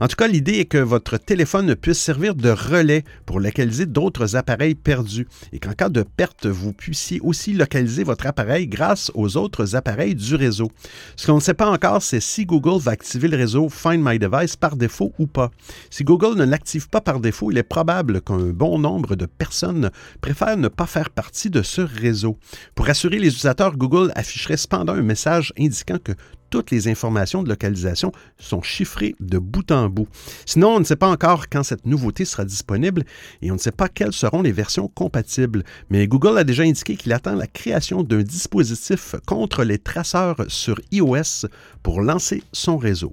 En 0.00 0.08
tout 0.08 0.16
cas, 0.16 0.28
l'idée 0.28 0.60
est 0.60 0.64
que 0.64 0.78
votre 0.78 1.18
téléphone 1.18 1.74
puisse 1.76 1.98
servir 1.98 2.34
de 2.34 2.50
relais 2.50 3.04
pour 3.26 3.40
localiser 3.40 3.86
d'autres 3.86 4.36
appareils 4.36 4.74
perdus 4.74 5.26
et 5.52 5.58
qu'en 5.58 5.72
cas 5.72 5.88
de 5.88 6.02
perte, 6.02 6.46
vous 6.46 6.72
puissiez 6.72 7.20
aussi 7.22 7.52
localiser 7.52 8.04
votre 8.04 8.26
appareil 8.26 8.66
grâce 8.66 9.10
aux 9.14 9.36
autres 9.36 9.76
appareils 9.76 10.14
du 10.14 10.34
réseau. 10.34 10.70
Ce 11.16 11.26
qu'on 11.26 11.36
ne 11.36 11.40
sait 11.40 11.54
pas 11.54 11.70
encore, 11.70 12.02
c'est 12.02 12.20
si 12.20 12.46
Google 12.46 12.80
va 12.80 12.92
activer 12.92 13.28
le 13.28 13.36
réseau 13.36 13.68
Find 13.68 14.02
My 14.04 14.18
Device 14.18 14.56
par 14.56 14.76
défaut 14.76 15.12
ou 15.18 15.26
pas. 15.26 15.50
Si 15.90 16.04
Google 16.04 16.36
ne 16.36 16.44
l'active 16.44 16.88
pas 16.88 17.00
par 17.00 17.20
défaut, 17.20 17.50
il 17.50 17.58
est 17.58 17.62
probable 17.62 18.20
qu'un 18.20 18.38
bon 18.38 18.78
nombre 18.78 19.16
de 19.16 19.26
personnes 19.26 19.90
préfèrent 20.20 20.56
ne 20.56 20.68
pas 20.68 20.86
faire 20.86 21.10
partie 21.10 21.50
de 21.50 21.62
ce 21.62 21.80
réseau. 21.80 22.38
Pour 22.74 22.86
rassurer 22.86 23.18
les 23.18 23.28
utilisateurs, 23.28 23.76
Google 23.76 24.12
afficherait 24.14 24.56
cependant 24.56 24.94
un 24.94 25.02
message 25.02 25.52
indiquant 25.58 25.98
que 26.02 26.12
toutes 26.54 26.70
les 26.70 26.86
informations 26.86 27.42
de 27.42 27.48
localisation 27.48 28.12
sont 28.38 28.62
chiffrées 28.62 29.16
de 29.18 29.38
bout 29.38 29.72
en 29.72 29.88
bout. 29.88 30.06
Sinon, 30.46 30.76
on 30.76 30.78
ne 30.78 30.84
sait 30.84 30.94
pas 30.94 31.10
encore 31.10 31.48
quand 31.48 31.64
cette 31.64 31.84
nouveauté 31.84 32.24
sera 32.24 32.44
disponible 32.44 33.02
et 33.42 33.50
on 33.50 33.54
ne 33.54 33.58
sait 33.58 33.72
pas 33.72 33.88
quelles 33.88 34.12
seront 34.12 34.40
les 34.40 34.52
versions 34.52 34.86
compatibles. 34.86 35.64
Mais 35.90 36.06
Google 36.06 36.38
a 36.38 36.44
déjà 36.44 36.62
indiqué 36.62 36.94
qu'il 36.94 37.12
attend 37.12 37.34
la 37.34 37.48
création 37.48 38.04
d'un 38.04 38.22
dispositif 38.22 39.16
contre 39.26 39.64
les 39.64 39.78
traceurs 39.78 40.44
sur 40.46 40.80
iOS 40.92 41.48
pour 41.82 42.00
lancer 42.02 42.44
son 42.52 42.76
réseau. 42.76 43.12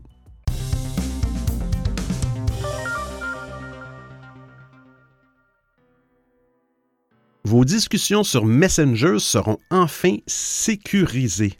Vos 7.44 7.66
discussions 7.66 8.24
sur 8.24 8.46
Messenger 8.46 9.18
seront 9.18 9.58
enfin 9.72 10.18
sécurisées. 10.28 11.56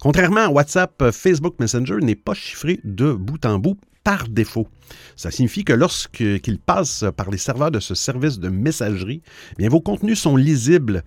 Contrairement 0.00 0.40
à 0.40 0.48
WhatsApp, 0.48 1.10
Facebook 1.12 1.56
Messenger 1.60 1.96
n'est 2.00 2.14
pas 2.14 2.32
chiffré 2.32 2.80
de 2.84 3.12
bout 3.12 3.44
en 3.44 3.58
bout 3.58 3.76
par 4.02 4.28
défaut. 4.28 4.66
Ça 5.14 5.30
signifie 5.30 5.62
que 5.62 5.74
lorsqu'ils 5.74 6.58
passent 6.58 7.04
par 7.18 7.30
les 7.30 7.36
serveurs 7.36 7.70
de 7.70 7.80
ce 7.80 7.94
service 7.94 8.38
de 8.38 8.48
messagerie, 8.48 9.20
bien, 9.58 9.68
vos 9.68 9.82
contenus 9.82 10.18
sont 10.18 10.36
lisibles. 10.36 11.04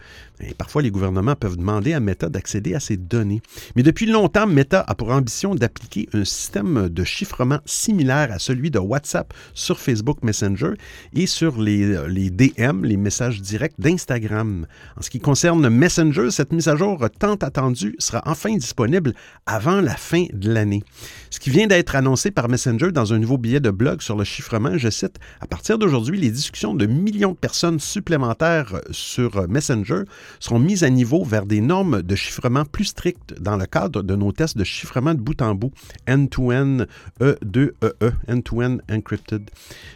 Parfois, 0.58 0.82
les 0.82 0.92
gouvernements 0.92 1.36
peuvent 1.36 1.58
demander 1.58 1.94
à 1.94 2.00
Meta 2.00 2.30
d'accéder 2.30 2.76
à 2.76 2.80
ces 2.80 2.98
données. 2.98 3.42
Mais 3.76 3.84
depuis 3.84 4.06
longtemps, 4.06 4.48
Meta 4.48 4.82
a 4.82 4.96
pour 4.96 5.12
ambition 5.12 5.56
d'appliquer 5.56 6.10
un 6.14 6.26
système 6.26 6.90
de 6.90 7.04
chiffrement 7.04 7.60
similaire 7.66 8.32
à 8.32 8.40
celui 8.40 8.72
de 8.72 8.80
WhatsApp 8.80 9.34
sur 9.54 9.80
Facebook 9.80 10.18
Messenger 10.24 10.72
et 11.14 11.28
sur 11.28 11.62
les, 11.62 12.08
les 12.08 12.30
DM, 12.30 12.84
les 12.84 12.98
messages 12.98 13.42
directs 13.42 13.80
d'Instagram. 13.80 14.68
En 14.98 15.02
ce 15.02 15.10
qui 15.10 15.20
concerne 15.20 15.70
Messenger, 15.70 16.32
cette 16.32 16.52
mise 16.52 16.68
à 16.68 16.76
jour 16.76 17.06
tant 17.20 17.36
attendue 17.36 17.96
sera 18.00 18.22
enfin 18.26 18.56
disponible 18.56 19.14
avant 19.46 19.82
la 19.82 19.96
fin 19.96 20.26
de 20.34 20.52
l'année. 20.52 20.84
Ce 21.30 21.40
qui 21.40 21.50
vient 21.50 21.68
d'être 21.68 21.96
annoncé 21.96 22.32
par 22.32 22.50
Messenger 22.50 22.92
dans 22.92 23.14
un 23.14 23.20
nouveau 23.20 23.38
billet 23.38 23.60
de 23.60 23.72
blog 23.72 24.02
sur 24.02 24.16
le 24.16 24.24
chiffrement, 24.24 24.78
je 24.78 24.90
cite, 24.90 25.18
À 25.42 25.48
partir 25.48 25.78
d'aujourd'hui, 25.78 26.20
les 26.20 26.32
discussions 26.32 26.74
de 26.74 26.86
millions 26.86 27.32
de 27.32 27.38
personnes 27.38 27.80
supplémentaires 27.80 28.82
sur 28.92 29.48
Messenger 29.48 30.04
seront 30.40 30.60
mises 30.60 30.84
à 30.84 30.90
niveau 30.90 31.24
vers 31.24 31.46
des 31.46 31.62
normes 31.62 32.02
de 32.02 32.16
chiffrement 32.16 32.66
plus 32.66 32.86
strictes 32.86 33.34
dans 33.40 33.58
le 33.58 33.66
cadre 33.66 34.02
de 34.02 34.16
nos 34.16 34.32
tests 34.32 34.58
de 34.58 34.64
chiffrement 34.64 35.14
de 35.14 35.20
bout 35.20 35.42
en 35.42 35.56
bout, 35.56 35.72
end-to-end 36.08 36.86
E2EE, 37.22 38.14
end-to-end 38.28 38.78
encrypted. 38.92 39.50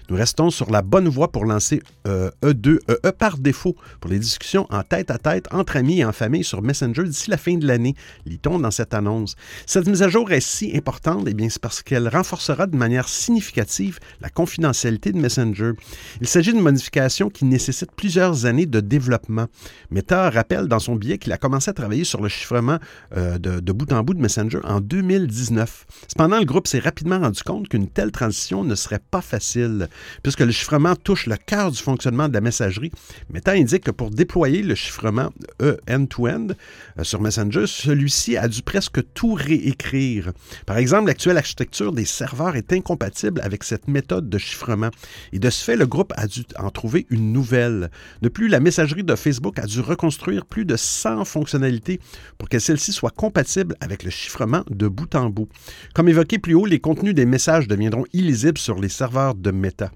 Nous 0.10 0.16
restons 0.16 0.50
sur 0.50 0.72
la 0.72 0.82
bonne 0.82 1.08
voie 1.08 1.32
pour 1.32 1.46
lancer 1.46 1.82
E2EE 2.06 2.08
euh, 2.08 2.80
e 2.90 3.00
e 3.06 3.12
par 3.12 3.38
défaut 3.38 3.76
pour 4.00 4.10
les 4.10 4.20
discussions 4.20 4.68
en 4.70 4.84
tête 4.84 5.12
à 5.12 5.18
tête 5.18 5.48
entre 5.52 5.78
amis 5.78 6.00
et 6.00 6.06
en 6.06 6.12
famille 6.12 6.44
sur 6.44 6.62
Messenger 6.62 7.04
d'ici 7.04 7.30
la 7.30 7.38
fin 7.38 7.58
de 7.58 7.68
l'année, 7.68 7.96
lit-on 8.26 8.60
dans 8.60 8.72
cette 8.72 8.94
annonce. 8.94 9.36
Cette 9.66 9.88
mise 9.88 10.04
à 10.04 10.10
jour 10.10 10.32
est 10.32 10.42
si 10.42 10.76
importante, 10.76 11.26
eh 11.28 11.34
bien 11.34 11.50
c'est 11.50 11.62
parce 11.62 11.84
qu'elle 11.84 12.08
renforcera 12.08 12.68
de 12.68 12.76
manière 12.76 13.08
significative 13.08 14.00
la 14.22 14.30
confidentialité 14.30 15.12
de 15.12 15.20
Messenger. 15.20 15.72
Il 16.22 16.28
s'agit 16.28 16.54
d'une 16.54 16.62
modification 16.62 17.30
qui 17.30 17.46
nécessite 17.46 17.92
plusieurs 17.92 18.46
années 18.46 18.66
de 18.66 18.80
développement. 18.80 19.48
Meta 19.92 20.17
rappelle 20.22 20.68
dans 20.68 20.80
son 20.80 20.96
billet 20.96 21.18
qu'il 21.18 21.32
a 21.32 21.38
commencé 21.38 21.70
à 21.70 21.74
travailler 21.74 22.04
sur 22.04 22.22
le 22.22 22.30
chiffrement 22.30 22.78
euh, 23.16 23.38
de, 23.38 23.60
de, 23.60 23.72
bout 23.72 23.92
en 23.94 24.04
bout 24.04 24.14
de 24.14 24.22
Messenger 24.22 24.60
en 24.64 24.82
2019. 24.82 25.86
Cependant, 26.08 26.40
le 26.40 26.46
groupe 26.46 26.68
s'est 26.68 26.80
rapidement 26.80 27.20
rendu 27.20 27.42
compte 27.44 27.68
qu'une 27.70 27.88
telle 27.88 28.12
transition 28.12 28.64
ne 28.64 28.76
serait 28.76 29.02
pas 29.12 29.22
facile, 29.22 29.88
puisque 30.24 30.42
le 30.42 30.52
chiffrement 30.52 30.96
touche 30.96 31.28
le 31.28 31.36
cœur 31.38 31.72
du 31.72 31.82
fonctionnement 31.82 32.28
de 32.28 32.34
la 32.34 32.42
messagerie. 32.42 32.92
Meta 33.32 33.52
indique 33.52 33.86
que 33.86 33.92
pour 33.92 34.10
déployer 34.10 34.64
le 34.64 34.76
chiffrement 34.76 35.30
E 35.62 35.78
end-to-end 35.90 36.48
euh, 37.00 37.04
sur 37.04 37.22
Messenger, 37.22 37.66
celui-ci 37.68 38.38
a 38.38 38.48
dû 38.48 38.62
presque 38.62 39.02
tout 39.14 39.34
réécrire. 39.34 40.32
Par 40.66 40.78
exemple, 40.78 41.08
l'actuelle 41.08 41.38
architecture 41.38 41.92
des 41.92 42.06
serveurs 42.06 42.56
est 42.56 42.74
incompatible 42.74 43.42
avec 43.42 43.64
cette 43.64 43.88
méthode 43.88 44.30
de 44.30 44.38
chiffrement. 44.38 44.90
Et 45.34 45.40
de 45.40 45.50
ce 45.50 45.64
fait, 45.64 45.76
le 45.76 45.86
groupe 45.86 46.14
a 46.16 46.28
dû 46.28 46.44
en 46.58 46.70
trouver 46.70 47.06
une 47.10 47.32
nouvelle. 47.32 47.90
De 48.22 48.30
plus, 48.30 48.48
la 48.48 48.60
messagerie 48.60 49.04
de 49.04 49.16
Facebook 49.16 49.60
a 49.60 49.66
dû 49.66 49.82
reconstruire 49.82 50.07
plus 50.50 50.66
de 50.66 50.76
100 50.76 51.26
fonctionnalités 51.26 52.00
pour 52.38 52.50
que 52.50 52.60
celle-ci 52.60 52.92
soit 52.92 53.12
compatible 53.12 53.76
avec 53.82 54.04
le 54.04 54.10
chiffrement 54.10 54.64
de 54.70 54.88
bout 54.88 55.14
en 55.16 55.30
bout. 55.30 55.48
Comme 55.94 56.10
évoqué 56.10 56.40
plus 56.40 56.54
haut, 56.54 56.66
les 56.66 56.80
contenus 56.80 57.14
des 57.14 57.26
messages 57.26 57.68
deviendront 57.68 58.06
illisibles 58.14 58.58
sur 58.58 58.80
les 58.80 58.90
serveurs 58.90 59.36
de 59.36 59.52
Meta. 59.52 59.92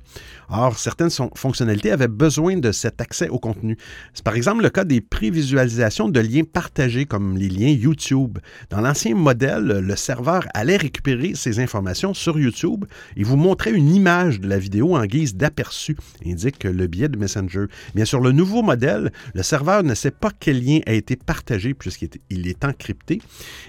Or, 0.49 0.77
certaines 0.77 1.09
fonctionnalités 1.35 1.91
avaient 1.91 2.09
besoin 2.09 2.57
de 2.57 2.71
cet 2.71 2.99
accès 2.99 3.29
au 3.29 3.39
contenu. 3.39 3.77
C'est 4.13 4.25
par 4.25 4.35
exemple 4.35 4.63
le 4.63 4.69
cas 4.69 4.83
des 4.83 4.99
prévisualisations 4.99 6.09
de 6.09 6.19
liens 6.19 6.43
partagés 6.43 7.05
comme 7.05 7.37
les 7.37 7.47
liens 7.47 7.69
YouTube. 7.69 8.39
Dans 8.69 8.81
l'ancien 8.81 9.15
modèle, 9.15 9.63
le 9.63 9.95
serveur 9.95 10.43
allait 10.53 10.77
récupérer 10.77 11.33
ces 11.35 11.59
informations 11.59 12.13
sur 12.13 12.37
YouTube 12.37 12.85
et 13.15 13.23
vous 13.23 13.37
montrer 13.37 13.71
une 13.71 13.95
image 13.95 14.41
de 14.41 14.47
la 14.49 14.59
vidéo 14.59 14.95
en 14.95 15.05
guise 15.05 15.35
d'aperçu, 15.35 15.95
indique 16.25 16.63
le 16.65 16.87
biais 16.87 17.07
de 17.07 17.17
Messenger. 17.17 17.65
Bien 17.95 18.05
sûr, 18.05 18.19
le 18.19 18.31
nouveau 18.31 18.61
modèle, 18.61 19.11
le 19.33 19.43
serveur 19.43 19.83
ne 19.83 19.93
sait 20.01 20.11
pas 20.11 20.31
quel 20.39 20.63
lien 20.65 20.79
a 20.87 20.93
été 20.93 21.15
partagé 21.15 21.73
puisqu'il 21.73 22.47
est 22.47 22.65
encrypté 22.65 23.21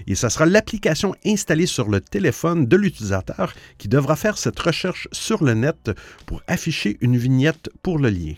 et 0.07 0.15
ce 0.15 0.29
sera 0.29 0.45
l'application 0.45 1.15
installée 1.25 1.67
sur 1.67 1.89
le 1.89 2.01
téléphone 2.01 2.65
de 2.65 2.75
l'utilisateur 2.75 3.53
qui 3.77 3.87
devra 3.87 4.15
faire 4.15 4.37
cette 4.37 4.59
recherche 4.59 5.07
sur 5.11 5.43
le 5.43 5.53
net 5.53 5.91
pour 6.25 6.41
afficher 6.47 6.97
une 7.01 7.17
vignette 7.17 7.69
pour 7.83 7.99
le 7.99 8.09
lien. 8.09 8.33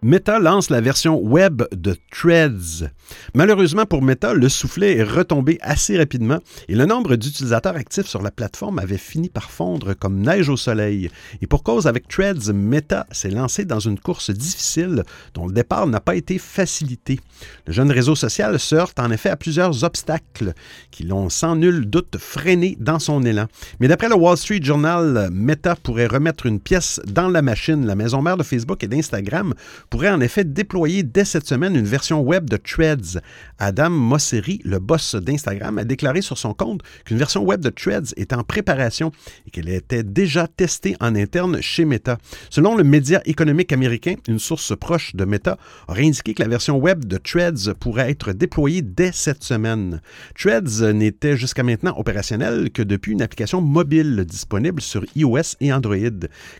Meta 0.00 0.38
lance 0.38 0.70
la 0.70 0.80
version 0.80 1.18
web 1.18 1.64
de 1.72 1.96
Threads. 2.12 2.88
Malheureusement 3.34 3.84
pour 3.84 4.00
Meta, 4.00 4.32
le 4.32 4.48
soufflet 4.48 4.98
est 4.98 5.02
retombé 5.02 5.58
assez 5.60 5.98
rapidement 5.98 6.38
et 6.68 6.76
le 6.76 6.86
nombre 6.86 7.16
d'utilisateurs 7.16 7.74
actifs 7.74 8.06
sur 8.06 8.22
la 8.22 8.30
plateforme 8.30 8.78
avait 8.78 8.96
fini 8.96 9.28
par 9.28 9.50
fondre 9.50 9.94
comme 9.94 10.20
neige 10.20 10.50
au 10.50 10.56
soleil. 10.56 11.10
Et 11.42 11.48
pour 11.48 11.64
cause, 11.64 11.88
avec 11.88 12.06
Threads, 12.06 12.52
Meta 12.54 13.08
s'est 13.10 13.30
lancé 13.30 13.64
dans 13.64 13.80
une 13.80 13.98
course 13.98 14.30
difficile 14.30 15.02
dont 15.34 15.48
le 15.48 15.52
départ 15.52 15.88
n'a 15.88 15.98
pas 15.98 16.14
été 16.14 16.38
facilité. 16.38 17.18
Le 17.66 17.72
jeune 17.72 17.90
réseau 17.90 18.14
social 18.14 18.56
se 18.60 18.76
heurte 18.76 19.00
en 19.00 19.10
effet 19.10 19.30
à 19.30 19.36
plusieurs 19.36 19.82
obstacles 19.82 20.52
qui 20.92 21.02
l'ont 21.02 21.28
sans 21.28 21.56
nul 21.56 21.86
doute 21.86 22.18
freiné 22.18 22.76
dans 22.78 23.00
son 23.00 23.24
élan. 23.24 23.46
Mais 23.80 23.88
d'après 23.88 24.08
le 24.08 24.14
Wall 24.14 24.36
Street 24.36 24.60
Journal, 24.62 25.28
Meta 25.32 25.74
pourrait 25.74 26.06
remettre 26.06 26.46
une 26.46 26.60
pièce 26.60 27.00
dans 27.04 27.28
la 27.28 27.42
machine. 27.42 27.84
La 27.84 27.96
maison 27.96 28.22
mère 28.22 28.36
de 28.36 28.44
Facebook 28.44 28.84
et 28.84 28.88
d'Instagram 28.88 29.54
pourrait 29.90 30.10
en 30.10 30.20
effet 30.20 30.44
déployer 30.44 31.02
dès 31.02 31.24
cette 31.24 31.46
semaine 31.46 31.74
une 31.76 31.86
version 31.86 32.20
web 32.20 32.48
de 32.48 32.56
Threads. 32.56 33.20
Adam 33.58 33.90
Mosseri, 33.90 34.60
le 34.64 34.78
boss 34.78 35.14
d'Instagram, 35.14 35.78
a 35.78 35.84
déclaré 35.84 36.22
sur 36.22 36.38
son 36.38 36.54
compte 36.54 36.82
qu'une 37.04 37.18
version 37.18 37.42
web 37.42 37.60
de 37.60 37.70
Threads 37.70 38.12
est 38.16 38.32
en 38.32 38.42
préparation 38.42 39.12
et 39.46 39.50
qu'elle 39.50 39.68
était 39.68 40.02
déjà 40.02 40.46
testée 40.46 40.96
en 41.00 41.14
interne 41.14 41.60
chez 41.62 41.84
Meta. 41.84 42.18
Selon 42.50 42.76
le 42.76 42.84
média 42.84 43.22
économique 43.24 43.72
américain, 43.72 44.14
une 44.28 44.38
source 44.38 44.76
proche 44.76 45.14
de 45.14 45.24
Meta 45.24 45.58
aurait 45.88 46.06
indiqué 46.06 46.34
que 46.34 46.42
la 46.42 46.48
version 46.48 46.76
web 46.76 47.04
de 47.04 47.16
Threads 47.16 47.74
pourrait 47.80 48.10
être 48.10 48.32
déployée 48.32 48.82
dès 48.82 49.12
cette 49.12 49.42
semaine. 49.42 50.00
Threads 50.38 50.92
n'était 50.92 51.36
jusqu'à 51.36 51.62
maintenant 51.62 51.94
opérationnel 51.96 52.70
que 52.70 52.82
depuis 52.82 53.12
une 53.12 53.22
application 53.22 53.60
mobile 53.60 54.24
disponible 54.26 54.82
sur 54.82 55.04
iOS 55.16 55.56
et 55.60 55.72
Android, 55.72 55.96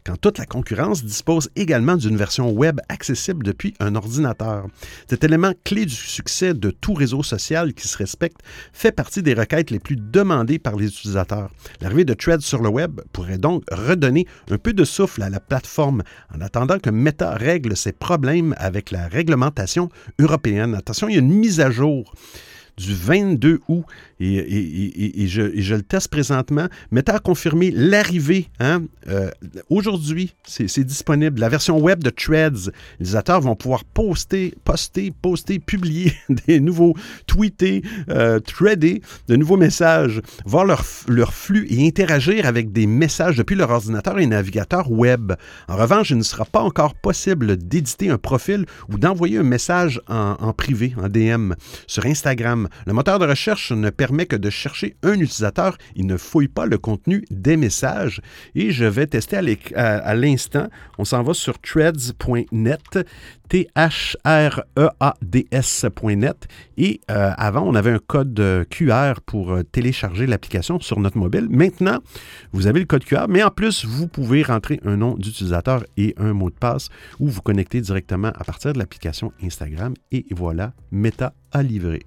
quand 0.04 0.16
toute 0.16 0.38
la 0.38 0.46
concurrence 0.46 1.04
dispose 1.04 1.50
également 1.56 1.96
d'une 1.96 2.16
version 2.16 2.50
web 2.50 2.80
accessible 2.88 3.17
depuis 3.26 3.74
un 3.80 3.94
ordinateur. 3.94 4.66
Cet 5.08 5.24
élément 5.24 5.52
clé 5.64 5.84
du 5.84 5.94
succès 5.94 6.54
de 6.54 6.70
tout 6.70 6.94
réseau 6.94 7.22
social 7.22 7.74
qui 7.74 7.88
se 7.88 7.98
respecte 7.98 8.40
fait 8.72 8.92
partie 8.92 9.22
des 9.22 9.34
requêtes 9.34 9.70
les 9.70 9.78
plus 9.78 9.96
demandées 9.96 10.58
par 10.58 10.76
les 10.76 10.86
utilisateurs. 10.86 11.50
L'arrivée 11.80 12.04
de 12.04 12.14
Threads 12.14 12.40
sur 12.40 12.62
le 12.62 12.68
web 12.68 13.00
pourrait 13.12 13.38
donc 13.38 13.64
redonner 13.70 14.26
un 14.50 14.58
peu 14.58 14.72
de 14.72 14.84
souffle 14.84 15.22
à 15.22 15.30
la 15.30 15.40
plateforme 15.40 16.02
en 16.34 16.40
attendant 16.40 16.78
que 16.78 16.90
Meta 16.90 17.34
règle 17.34 17.76
ses 17.76 17.92
problèmes 17.92 18.54
avec 18.58 18.90
la 18.90 19.08
réglementation 19.08 19.88
européenne. 20.18 20.74
Attention, 20.74 21.08
il 21.08 21.14
y 21.14 21.18
a 21.18 21.20
une 21.20 21.34
mise 21.34 21.60
à 21.60 21.70
jour 21.70 22.14
du 22.78 22.94
22 22.94 23.60
août 23.68 23.84
et, 24.20 25.26
je, 25.28 25.74
le 25.74 25.82
teste 25.82 26.08
présentement. 26.08 26.66
Meta 26.90 27.16
a 27.16 27.18
confirmé 27.18 27.70
l'arrivée. 27.70 28.48
Hein, 28.60 28.82
euh, 29.08 29.30
aujourd'hui, 29.70 30.34
c'est 30.44 30.84
disponible. 30.84 31.40
La 31.40 31.48
version 31.48 31.78
web 31.78 32.02
de 32.02 32.10
Threads. 32.10 32.70
Les 32.98 33.06
utilisateurs 33.08 33.40
vont 33.40 33.56
pouvoir 33.56 33.84
poster, 33.84 34.54
poster, 34.64 35.12
poster, 35.22 35.58
publier 35.58 36.12
des 36.46 36.60
nouveaux, 36.60 36.94
tweeter, 37.26 37.82
euh, 38.08 38.40
threader 38.40 39.02
de 39.28 39.36
nouveaux 39.36 39.56
messages, 39.56 40.20
voir 40.44 40.64
leur, 40.64 40.84
leur 41.06 41.32
flux 41.32 41.66
et 41.70 41.86
interagir 41.86 42.46
avec 42.46 42.72
des 42.72 42.86
messages 42.86 43.36
depuis 43.36 43.56
leur 43.56 43.70
ordinateur 43.70 44.18
et 44.18 44.26
navigateur 44.26 44.90
web. 44.90 45.32
En 45.68 45.76
revanche, 45.76 46.10
il 46.10 46.16
ne 46.16 46.22
sera 46.22 46.44
pas 46.44 46.60
encore 46.60 46.94
possible 46.94 47.56
d'éditer 47.56 48.10
un 48.10 48.18
profil 48.18 48.66
ou 48.88 48.98
d'envoyer 48.98 49.38
un 49.38 49.42
message 49.42 50.00
en, 50.08 50.52
privé, 50.52 50.94
en 50.96 51.08
DM, 51.08 51.52
sur 51.86 52.06
Instagram. 52.06 52.68
Le 52.86 52.92
moteur 52.92 53.18
de 53.18 53.26
recherche 53.26 53.72
ne 53.72 53.90
permet 53.90 54.07
permet 54.08 54.24
que 54.24 54.36
de 54.36 54.48
chercher 54.48 54.96
un 55.02 55.20
utilisateur. 55.20 55.76
Il 55.94 56.06
ne 56.06 56.16
fouille 56.16 56.48
pas 56.48 56.64
le 56.64 56.78
contenu 56.78 57.26
des 57.30 57.58
messages. 57.58 58.22
Et 58.54 58.70
je 58.70 58.86
vais 58.86 59.06
tester 59.06 59.36
à 59.74 60.14
l'instant. 60.14 60.68
On 60.96 61.04
s'en 61.04 61.22
va 61.22 61.34
sur 61.34 61.58
threads.net, 61.58 63.00
T-H-R-E-A-D-S.net. 63.50 66.48
Et 66.78 67.02
euh, 67.10 67.32
avant, 67.36 67.66
on 67.66 67.74
avait 67.74 67.90
un 67.90 67.98
code 67.98 68.66
QR 68.70 69.20
pour 69.26 69.52
euh, 69.52 69.62
télécharger 69.62 70.26
l'application 70.26 70.80
sur 70.80 71.00
notre 71.00 71.18
mobile. 71.18 71.48
Maintenant, 71.50 71.98
vous 72.52 72.66
avez 72.66 72.80
le 72.80 72.86
code 72.86 73.04
QR, 73.04 73.26
mais 73.28 73.42
en 73.42 73.50
plus, 73.50 73.84
vous 73.84 74.08
pouvez 74.08 74.42
rentrer 74.42 74.80
un 74.86 74.96
nom 74.96 75.16
d'utilisateur 75.16 75.84
et 75.98 76.14
un 76.16 76.32
mot 76.32 76.48
de 76.48 76.56
passe 76.56 76.88
ou 77.20 77.28
vous 77.28 77.42
connecter 77.42 77.82
directement 77.82 78.28
à 78.28 78.44
partir 78.44 78.72
de 78.72 78.78
l'application 78.78 79.34
Instagram. 79.42 79.92
Et 80.12 80.24
voilà, 80.30 80.72
Meta 80.90 81.34
a 81.52 81.62
livré. 81.62 82.06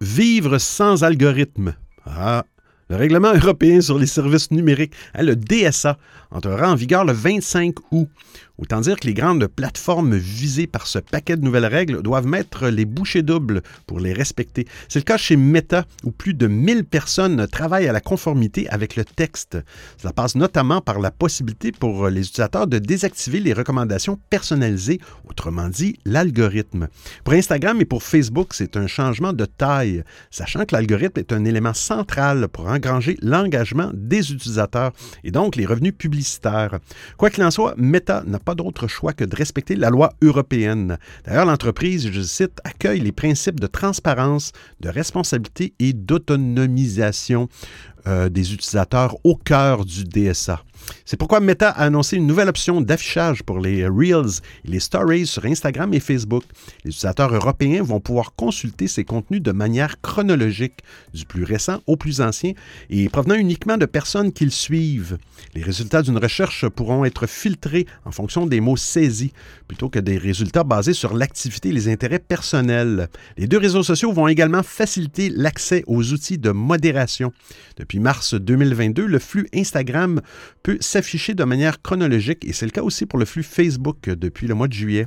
Vivre 0.00 0.56
sans 0.56 1.04
algorithme. 1.04 1.74
Ah, 2.06 2.44
le 2.88 2.96
règlement 2.96 3.34
européen 3.34 3.82
sur 3.82 3.98
les 3.98 4.06
services 4.06 4.50
numériques, 4.50 4.94
hein, 5.14 5.22
le 5.22 5.36
DSA, 5.36 5.98
entrera 6.30 6.72
en 6.72 6.74
vigueur 6.74 7.04
le 7.04 7.12
25 7.12 7.74
août. 7.90 8.08
Autant 8.60 8.82
dire 8.82 9.00
que 9.00 9.06
les 9.06 9.14
grandes 9.14 9.46
plateformes 9.46 10.16
visées 10.16 10.66
par 10.66 10.86
ce 10.86 10.98
paquet 10.98 11.38
de 11.38 11.42
nouvelles 11.42 11.64
règles 11.64 12.02
doivent 12.02 12.26
mettre 12.26 12.68
les 12.68 12.84
bouchées 12.84 13.22
doubles 13.22 13.62
pour 13.86 14.00
les 14.00 14.12
respecter. 14.12 14.66
C'est 14.90 14.98
le 14.98 15.04
cas 15.04 15.16
chez 15.16 15.36
Meta, 15.36 15.86
où 16.04 16.10
plus 16.10 16.34
de 16.34 16.46
1000 16.46 16.84
personnes 16.84 17.46
travaillent 17.46 17.88
à 17.88 17.92
la 17.92 18.02
conformité 18.02 18.68
avec 18.68 18.96
le 18.96 19.06
texte. 19.06 19.56
Cela 19.96 20.12
passe 20.12 20.34
notamment 20.34 20.82
par 20.82 21.00
la 21.00 21.10
possibilité 21.10 21.72
pour 21.72 22.08
les 22.08 22.20
utilisateurs 22.20 22.66
de 22.66 22.78
désactiver 22.78 23.40
les 23.40 23.54
recommandations 23.54 24.20
personnalisées, 24.28 25.00
autrement 25.26 25.70
dit 25.70 25.98
l'algorithme. 26.04 26.88
Pour 27.24 27.32
Instagram 27.32 27.80
et 27.80 27.86
pour 27.86 28.02
Facebook, 28.02 28.48
c'est 28.52 28.76
un 28.76 28.86
changement 28.86 29.32
de 29.32 29.46
taille, 29.46 30.04
sachant 30.30 30.66
que 30.66 30.74
l'algorithme 30.74 31.18
est 31.18 31.32
un 31.32 31.46
élément 31.46 31.72
central 31.72 32.48
pour 32.48 32.66
engranger 32.66 33.16
l'engagement 33.22 33.90
des 33.94 34.32
utilisateurs 34.32 34.92
et 35.24 35.30
donc 35.30 35.56
les 35.56 35.64
revenus 35.64 35.94
publicitaires. 35.96 36.78
Quoi 37.16 37.30
qu'il 37.30 37.42
en 37.42 37.50
soit, 37.50 37.74
Meta 37.78 38.22
n'a 38.26 38.38
pas 38.38 38.49
d'autre 38.54 38.88
choix 38.88 39.12
que 39.12 39.24
de 39.24 39.34
respecter 39.34 39.76
la 39.76 39.90
loi 39.90 40.12
européenne. 40.22 40.98
D'ailleurs, 41.24 41.46
l'entreprise, 41.46 42.10
je 42.10 42.20
cite, 42.20 42.60
accueille 42.64 43.00
les 43.00 43.12
principes 43.12 43.60
de 43.60 43.66
transparence, 43.66 44.52
de 44.80 44.88
responsabilité 44.88 45.74
et 45.78 45.92
d'autonomisation 45.92 47.48
euh, 48.06 48.28
des 48.28 48.54
utilisateurs 48.54 49.16
au 49.24 49.36
cœur 49.36 49.84
du 49.84 50.04
DSA. 50.04 50.62
C'est 51.04 51.16
pourquoi 51.16 51.40
Meta 51.40 51.70
a 51.70 51.84
annoncé 51.84 52.16
une 52.16 52.26
nouvelle 52.26 52.48
option 52.48 52.80
d'affichage 52.80 53.42
pour 53.42 53.58
les 53.58 53.86
Reels 53.86 54.40
et 54.64 54.68
les 54.68 54.80
Stories 54.80 55.26
sur 55.26 55.44
Instagram 55.44 55.92
et 55.94 56.00
Facebook. 56.00 56.44
Les 56.84 56.90
utilisateurs 56.90 57.34
européens 57.34 57.82
vont 57.82 58.00
pouvoir 58.00 58.34
consulter 58.34 58.88
ces 58.88 59.04
contenus 59.04 59.42
de 59.42 59.52
manière 59.52 60.00
chronologique, 60.00 60.80
du 61.14 61.24
plus 61.24 61.44
récent 61.44 61.80
au 61.86 61.96
plus 61.96 62.20
ancien, 62.20 62.52
et 62.88 63.08
provenant 63.08 63.34
uniquement 63.34 63.76
de 63.76 63.86
personnes 63.86 64.32
qu'ils 64.32 64.52
suivent. 64.52 65.18
Les 65.54 65.62
résultats 65.62 66.02
d'une 66.02 66.18
recherche 66.18 66.68
pourront 66.68 67.04
être 67.04 67.26
filtrés 67.26 67.86
en 68.04 68.12
fonction 68.12 68.46
des 68.46 68.60
mots 68.60 68.76
saisis, 68.76 69.32
plutôt 69.68 69.88
que 69.88 69.98
des 69.98 70.18
résultats 70.18 70.64
basés 70.64 70.92
sur 70.92 71.14
l'activité 71.14 71.70
et 71.70 71.72
les 71.72 71.88
intérêts 71.88 72.18
personnels. 72.18 73.08
Les 73.36 73.46
deux 73.46 73.58
réseaux 73.58 73.82
sociaux 73.82 74.12
vont 74.12 74.28
également 74.28 74.62
faciliter 74.62 75.30
l'accès 75.30 75.84
aux 75.86 76.12
outils 76.12 76.38
de 76.38 76.50
modération. 76.50 77.32
Depuis 77.76 77.98
mars 77.98 78.34
2022, 78.34 79.06
le 79.06 79.18
flux 79.18 79.48
Instagram 79.54 80.20
peut 80.62 80.69
s'afficher 80.80 81.34
de 81.34 81.44
manière 81.44 81.82
chronologique 81.82 82.44
et 82.44 82.52
c'est 82.52 82.66
le 82.66 82.70
cas 82.70 82.82
aussi 82.82 83.06
pour 83.06 83.18
le 83.18 83.24
flux 83.24 83.42
Facebook 83.42 84.08
depuis 84.08 84.46
le 84.46 84.54
mois 84.54 84.68
de 84.68 84.72
juillet. 84.72 85.06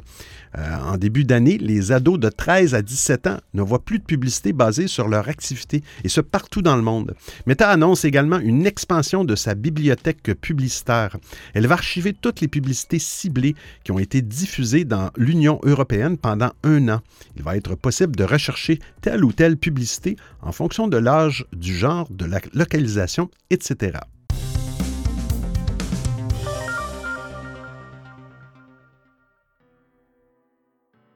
Euh, 0.58 0.78
en 0.82 0.98
début 0.98 1.24
d'année, 1.24 1.58
les 1.58 1.92
ados 1.92 2.20
de 2.20 2.30
13 2.30 2.76
à 2.76 2.82
17 2.82 3.28
ans 3.28 3.38
ne 3.54 3.62
voient 3.62 3.84
plus 3.84 4.00
de 4.00 4.04
publicité 4.04 4.54
basée 4.54 4.88
sur 4.88 5.08
leur 5.08 5.28
activité, 5.28 5.84
et 6.04 6.10
ce 6.10 6.22
partout 6.22 6.62
dans 6.62 6.76
le 6.76 6.84
monde. 6.84 7.16
Meta 7.48 7.70
annonce 7.70 8.06
également 8.06 8.40
une 8.40 8.68
expansion 8.68 9.26
de 9.26 9.36
sa 9.36 9.56
bibliothèque 9.56 10.34
publicitaire. 10.40 11.18
Elle 11.54 11.68
va 11.68 11.74
archiver 11.74 12.14
toutes 12.14 12.42
les 12.42 12.48
publicités 12.48 13.00
ciblées 13.00 13.56
qui 13.84 13.92
ont 13.92 14.00
été 14.00 14.22
diffusées 14.22 14.86
dans 14.86 15.10
l'Union 15.18 15.60
européenne 15.64 16.18
pendant 16.18 16.52
un 16.64 16.88
an. 16.90 17.02
Il 17.36 17.44
va 17.44 17.58
être 17.58 17.76
possible 17.76 18.16
de 18.16 18.24
rechercher 18.24 18.80
telle 19.02 19.24
ou 19.24 19.34
telle 19.34 19.58
publicité 19.58 20.16
en 20.42 20.52
fonction 20.52 20.88
de 20.88 20.98
l'âge, 20.98 21.46
du 21.54 21.76
genre, 21.76 22.08
de 22.12 22.26
la 22.26 22.40
localisation, 22.54 23.30
etc. 23.50 23.98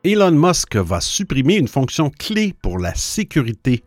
Elon 0.04 0.32
Musk 0.32 0.76
va 0.76 1.02
supprimer 1.02 1.56
une 1.56 1.68
fonction 1.68 2.10
clé 2.10 2.54
pour 2.62 2.80
la 2.80 2.94
sécurité. 2.94 3.84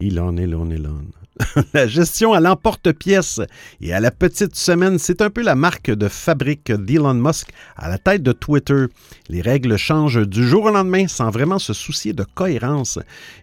Elon, 0.00 0.36
Elon, 0.36 0.70
Elon. 0.70 1.06
la 1.72 1.86
gestion 1.86 2.32
à 2.32 2.40
l'emporte-pièce 2.40 3.40
et 3.80 3.92
à 3.92 4.00
la 4.00 4.10
petite 4.10 4.56
semaine, 4.56 4.98
c'est 4.98 5.22
un 5.22 5.30
peu 5.30 5.42
la 5.42 5.54
marque 5.54 5.90
de 5.90 6.08
fabrique 6.08 6.72
d'Elon 6.72 7.14
Musk 7.14 7.50
à 7.76 7.88
la 7.88 7.98
tête 7.98 8.22
de 8.22 8.32
Twitter. 8.32 8.86
Les 9.28 9.40
règles 9.40 9.76
changent 9.76 10.26
du 10.26 10.46
jour 10.46 10.64
au 10.64 10.70
lendemain 10.70 11.06
sans 11.06 11.30
vraiment 11.30 11.58
se 11.58 11.72
soucier 11.72 12.12
de 12.12 12.24
cohérence. 12.34 12.98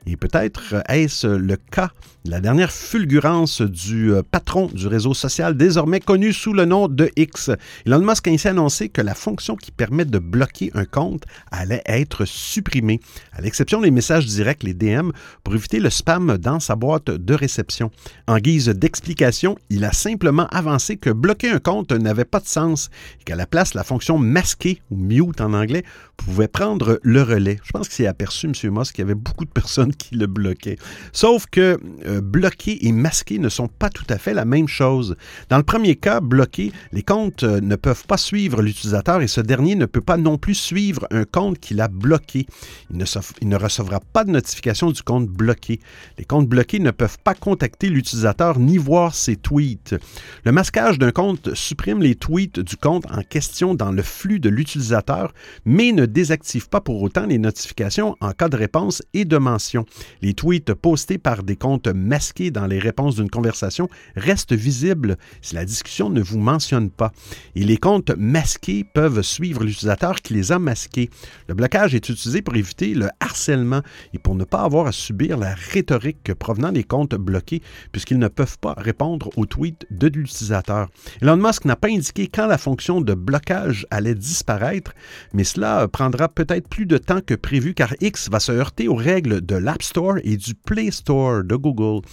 Et 0.06 0.18
peut-être 0.18 0.76
est-ce 0.90 1.28
le 1.28 1.56
cas 1.56 1.92
la 2.28 2.42
dernière 2.42 2.72
fulgurance 2.72 3.62
du 3.62 4.12
euh, 4.12 4.24
patron 4.24 4.68
du 4.68 4.88
réseau 4.88 5.14
social 5.14 5.56
désormais 5.56 6.00
connu 6.00 6.34
sous 6.34 6.54
le 6.54 6.66
nom 6.66 6.88
de 6.88 7.12
X. 7.16 7.52
Elon 7.86 8.00
Musk 8.00 8.28
a 8.28 8.32
ainsi 8.32 8.48
annoncé 8.48 8.90
que 8.90 9.02
la 9.02 9.14
fonction 9.14 9.56
qui 9.56 9.72
permet 9.72 10.06
de 10.06 10.18
bloquer 10.18 10.72
un 10.74 10.86
compte 10.86 11.24
allait 11.52 11.84
être 11.86 12.26
supprimée, 12.26 13.00
à 13.34 13.42
l'exception 13.42 13.82
des 13.82 13.92
messages 13.92 14.26
directs, 14.26 14.64
les 14.64 14.74
DM, 14.74 15.12
pour 15.44 15.54
éviter 15.54 15.80
le 15.80 15.92
spam 15.92 16.38
dans 16.38 16.60
sa 16.60 16.76
boîte 16.76 17.12
de 17.12 17.34
réception. 17.34 17.92
En 18.28 18.38
guise 18.38 18.70
d'explication, 18.70 19.58
il 19.70 19.86
a 19.86 19.92
simplement 19.92 20.48
avancé 20.48 20.98
que 20.98 21.12
bloquer 21.12 21.52
un 21.52 21.60
compte 21.60 21.92
n'avait 21.92 22.26
pas 22.26 22.40
de 22.40 22.48
sens 22.48 22.90
et 23.22 23.24
qu'à 23.24 23.36
la 23.36 23.46
place, 23.46 23.76
la 23.76 23.84
fonction 23.84 24.18
masquer 24.18 24.82
ou 24.90 24.96
mute 24.96 25.42
en 25.42 25.54
anglais 25.54 25.84
pouvait 26.16 26.48
prendre 26.48 27.00
le 27.04 27.22
relais. 27.22 27.60
Je 27.64 27.72
pense 27.72 27.88
qu'il 27.88 27.96
s'est 27.96 28.08
aperçu, 28.08 28.48
M. 28.48 28.54
Musk, 28.72 28.96
qu'il 28.96 29.04
y 29.04 29.06
avait 29.06 29.16
beaucoup 29.16 29.46
de 29.46 29.50
personnes 29.50 29.94
qui 29.94 30.16
le 30.16 30.28
bloquaient. 30.28 30.78
Sauf 31.14 31.46
que 31.46 31.80
euh, 32.06 32.22
bloquer 32.22 32.86
et 32.88 32.92
masquer 32.92 33.40
ne 33.40 33.50
sont 33.50 33.68
pas 33.68 33.90
tout 33.90 34.06
à 34.10 34.18
fait 34.18 34.34
la 34.34 34.46
même 34.46 34.68
chose. 34.68 35.16
Dans 35.50 35.58
le 35.58 35.64
premier 35.64 35.96
cas, 35.96 36.22
bloquer, 36.22 36.72
les 36.92 37.04
comptes 37.04 37.44
euh, 37.44 37.62
ne 37.62 37.76
peuvent 37.76 38.06
pas 38.06 38.18
suivre 38.18 38.62
l'utilisateur 38.62 39.22
et 39.22 39.28
ce 39.28 39.42
dernier 39.42 39.76
ne 39.76 39.86
peut 39.86 40.02
pas 40.02 40.18
non 40.18 40.38
plus 40.38 40.56
suivre 40.56 41.08
un 41.12 41.26
compte 41.26 41.60
qu'il 41.60 41.82
a 41.82 41.88
bloqué. 41.88 42.46
Il 42.92 42.98
ne, 42.98 43.06
il 43.42 43.50
ne 43.50 43.58
recevra 43.58 44.00
pas 44.00 44.24
de 44.24 44.32
notification 44.32 44.92
du 44.92 45.04
compte 45.04 45.28
bloqué. 45.28 45.80
Les 46.18 46.26
comptes 46.26 46.48
bloqués 46.48 46.80
ne 46.80 46.92
peuvent 46.92 47.20
pas 47.24 47.34
contacter 47.34 47.90
l'utilisateur 47.90 48.60
ni 48.60 48.78
voir 48.78 49.16
ses 49.16 49.36
tweets. 49.36 49.96
Le 50.44 50.52
masquage 50.52 51.00
d'un 51.00 51.12
compte 51.12 51.54
supprime 51.54 52.02
les 52.02 52.16
tweets 52.16 52.60
du 52.60 52.78
compte 52.78 53.06
en 53.12 53.22
question 53.22 53.76
dans 53.76 53.92
le 53.92 54.02
flux 54.02 54.40
de 54.40 54.50
l'utilisateur, 54.50 55.34
mais 55.66 55.92
ne 55.92 56.05
désactive 56.06 56.70
pas 56.70 56.82
pour 56.82 57.02
autant 57.02 57.26
les 57.26 57.38
notifications 57.38 58.16
en 58.22 58.32
cas 58.32 58.50
de 58.50 58.58
réponse 58.58 59.02
et 59.14 59.26
de 59.26 59.38
mention. 59.38 59.86
Les 60.22 60.34
tweets 60.34 60.74
postés 60.74 61.18
par 61.18 61.44
des 61.44 61.56
comptes 61.56 61.88
masqués 61.88 62.52
dans 62.52 62.68
les 62.68 62.80
réponses 62.80 63.16
d'une 63.16 63.30
conversation 63.30 63.90
restent 64.16 64.54
visibles 64.54 65.18
si 65.42 65.56
la 65.56 65.66
discussion 65.66 66.10
ne 66.10 66.22
vous 66.22 66.40
mentionne 66.40 66.90
pas. 66.90 67.12
Et 67.56 67.64
les 67.64 67.78
comptes 67.78 68.12
masqués 68.18 68.84
peuvent 68.84 69.22
suivre 69.22 69.64
l'utilisateur 69.64 70.22
qui 70.22 70.34
les 70.34 70.52
a 70.52 70.60
masqués. 70.60 71.10
Le 71.48 71.54
blocage 71.54 71.96
est 71.96 72.10
utilisé 72.10 72.42
pour 72.42 72.56
éviter 72.56 72.94
le 72.94 73.10
harcèlement 73.20 73.82
et 74.14 74.20
pour 74.20 74.36
ne 74.36 74.44
pas 74.44 74.62
avoir 74.62 74.88
à 74.88 74.92
subir 74.92 75.38
la 75.38 75.54
rhétorique 75.54 76.34
provenant 76.34 76.72
des 76.72 76.84
comptes 76.84 77.16
bloqués 77.16 77.62
puisqu'ils 77.92 78.20
ne 78.20 78.28
peuvent 78.28 78.58
pas 78.60 78.74
répondre 78.78 79.30
aux 79.36 79.46
tweets 79.46 79.86
de 79.92 80.08
l'utilisateur. 80.08 80.90
Elon 81.22 81.38
Musk 81.38 81.66
n'a 81.66 81.76
pas 81.76 81.90
indiqué 81.90 82.28
quand 82.28 82.48
la 82.48 82.58
fonction 82.58 83.02
de 83.02 83.14
blocage 83.14 83.86
allait 83.92 84.16
disparaître, 84.16 84.94
mais 85.34 85.44
cela 85.44 85.88
prendra 85.96 86.28
peut-être 86.28 86.68
plus 86.68 86.86
de 86.86 86.98
temps 86.98 87.22
que 87.22 87.36
prévu 87.36 87.74
car 87.74 87.94
X 88.02 88.30
va 88.30 88.42
se 88.42 88.52
heurter 88.52 88.90
aux 88.90 88.96
règles 88.96 89.40
de 89.40 89.56
l'App 89.56 89.82
Store 89.82 90.18
et 90.26 90.36
du 90.36 90.54
Play 90.54 90.92
Store 90.92 91.42
de 91.42 91.56
Google. 91.56 92.06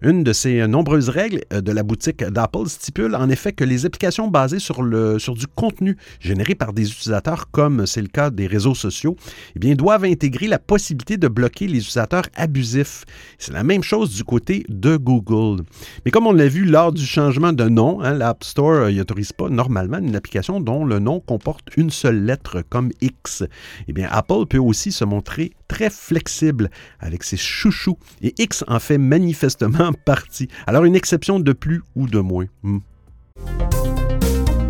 Une 0.00 0.22
de 0.22 0.32
ces 0.32 0.68
nombreuses 0.68 1.08
règles 1.08 1.40
euh, 1.52 1.60
de 1.60 1.72
la 1.72 1.82
boutique 1.82 2.22
d'Apple 2.22 2.68
stipule 2.68 3.16
en 3.16 3.28
effet 3.30 3.52
que 3.52 3.64
les 3.64 3.84
applications 3.84 4.28
basées 4.28 4.60
sur, 4.60 4.82
le, 4.82 5.18
sur 5.18 5.34
du 5.34 5.48
contenu 5.48 5.96
généré 6.20 6.54
par 6.54 6.72
des 6.72 6.88
utilisateurs, 6.88 7.50
comme 7.50 7.84
c'est 7.84 8.00
le 8.00 8.06
cas 8.06 8.30
des 8.30 8.46
réseaux 8.46 8.76
sociaux, 8.76 9.16
eh 9.56 9.58
bien, 9.58 9.74
doivent 9.74 10.04
intégrer 10.04 10.46
la 10.46 10.60
possibilité 10.60 11.16
de 11.16 11.26
bloquer 11.26 11.66
les 11.66 11.78
utilisateurs 11.78 12.26
abusifs. 12.36 13.04
C'est 13.38 13.52
la 13.52 13.64
même 13.64 13.82
chose 13.82 14.14
du 14.14 14.22
côté 14.22 14.64
de 14.68 14.96
Google. 14.96 15.64
Mais 16.04 16.12
comme 16.12 16.28
on 16.28 16.32
l'a 16.32 16.46
vu 16.46 16.64
lors 16.64 16.92
du 16.92 17.04
changement 17.04 17.52
de 17.52 17.68
nom, 17.68 18.00
hein, 18.00 18.14
l'App 18.14 18.44
Store 18.44 18.90
n'autorise 18.90 19.32
pas 19.32 19.48
normalement 19.48 19.98
une 19.98 20.14
application 20.14 20.60
dont 20.60 20.84
le 20.84 21.00
nom 21.00 21.18
comporte 21.18 21.70
une 21.76 21.90
seule 21.90 22.24
lettre 22.24 22.62
comme 22.68 22.90
X. 23.00 23.42
Eh 23.88 23.92
bien, 23.92 24.08
Apple 24.12 24.46
peut 24.48 24.58
aussi 24.58 24.92
se 24.92 25.04
montrer 25.04 25.52
très 25.66 25.90
flexible 25.90 26.70
avec 27.00 27.24
ses 27.24 27.36
chouchous 27.36 27.98
et 28.22 28.34
X 28.38 28.64
en 28.68 28.78
fait 28.78 28.98
manifestement 28.98 29.87
partie. 29.92 30.48
Alors 30.66 30.84
une 30.84 30.96
exception 30.96 31.40
de 31.40 31.52
plus 31.52 31.82
ou 31.94 32.06
de 32.06 32.20
moins. 32.20 32.46
Hmm. 32.62 32.78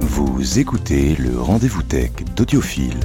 Vous 0.01 0.59
écoutez 0.59 1.17
le 1.17 1.41
rendez-vous 1.41 1.83
tech 1.83 2.13
d'Audiophile. 2.37 3.01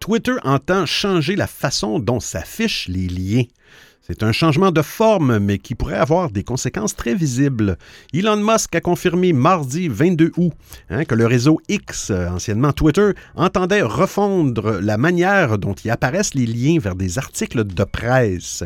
Twitter 0.00 0.36
entend 0.44 0.86
changer 0.86 1.34
la 1.34 1.48
façon 1.48 1.98
dont 1.98 2.20
s'affichent 2.20 2.86
les 2.86 3.08
liens. 3.08 3.44
C'est 4.08 4.22
un 4.22 4.30
changement 4.30 4.70
de 4.70 4.82
forme, 4.82 5.40
mais 5.40 5.58
qui 5.58 5.74
pourrait 5.74 5.96
avoir 5.96 6.30
des 6.30 6.44
conséquences 6.44 6.94
très 6.94 7.16
visibles. 7.16 7.76
Elon 8.14 8.36
Musk 8.36 8.72
a 8.76 8.80
confirmé 8.80 9.32
mardi 9.32 9.88
22 9.88 10.30
août 10.36 10.52
hein, 10.90 11.04
que 11.04 11.16
le 11.16 11.26
réseau 11.26 11.60
X, 11.68 12.12
anciennement 12.12 12.72
Twitter, 12.72 13.10
entendait 13.34 13.82
refondre 13.82 14.78
la 14.80 14.96
manière 14.96 15.58
dont 15.58 15.74
y 15.84 15.90
apparaissent 15.90 16.34
les 16.34 16.46
liens 16.46 16.78
vers 16.78 16.94
des 16.94 17.18
articles 17.18 17.64
de 17.64 17.82
presse. 17.82 18.62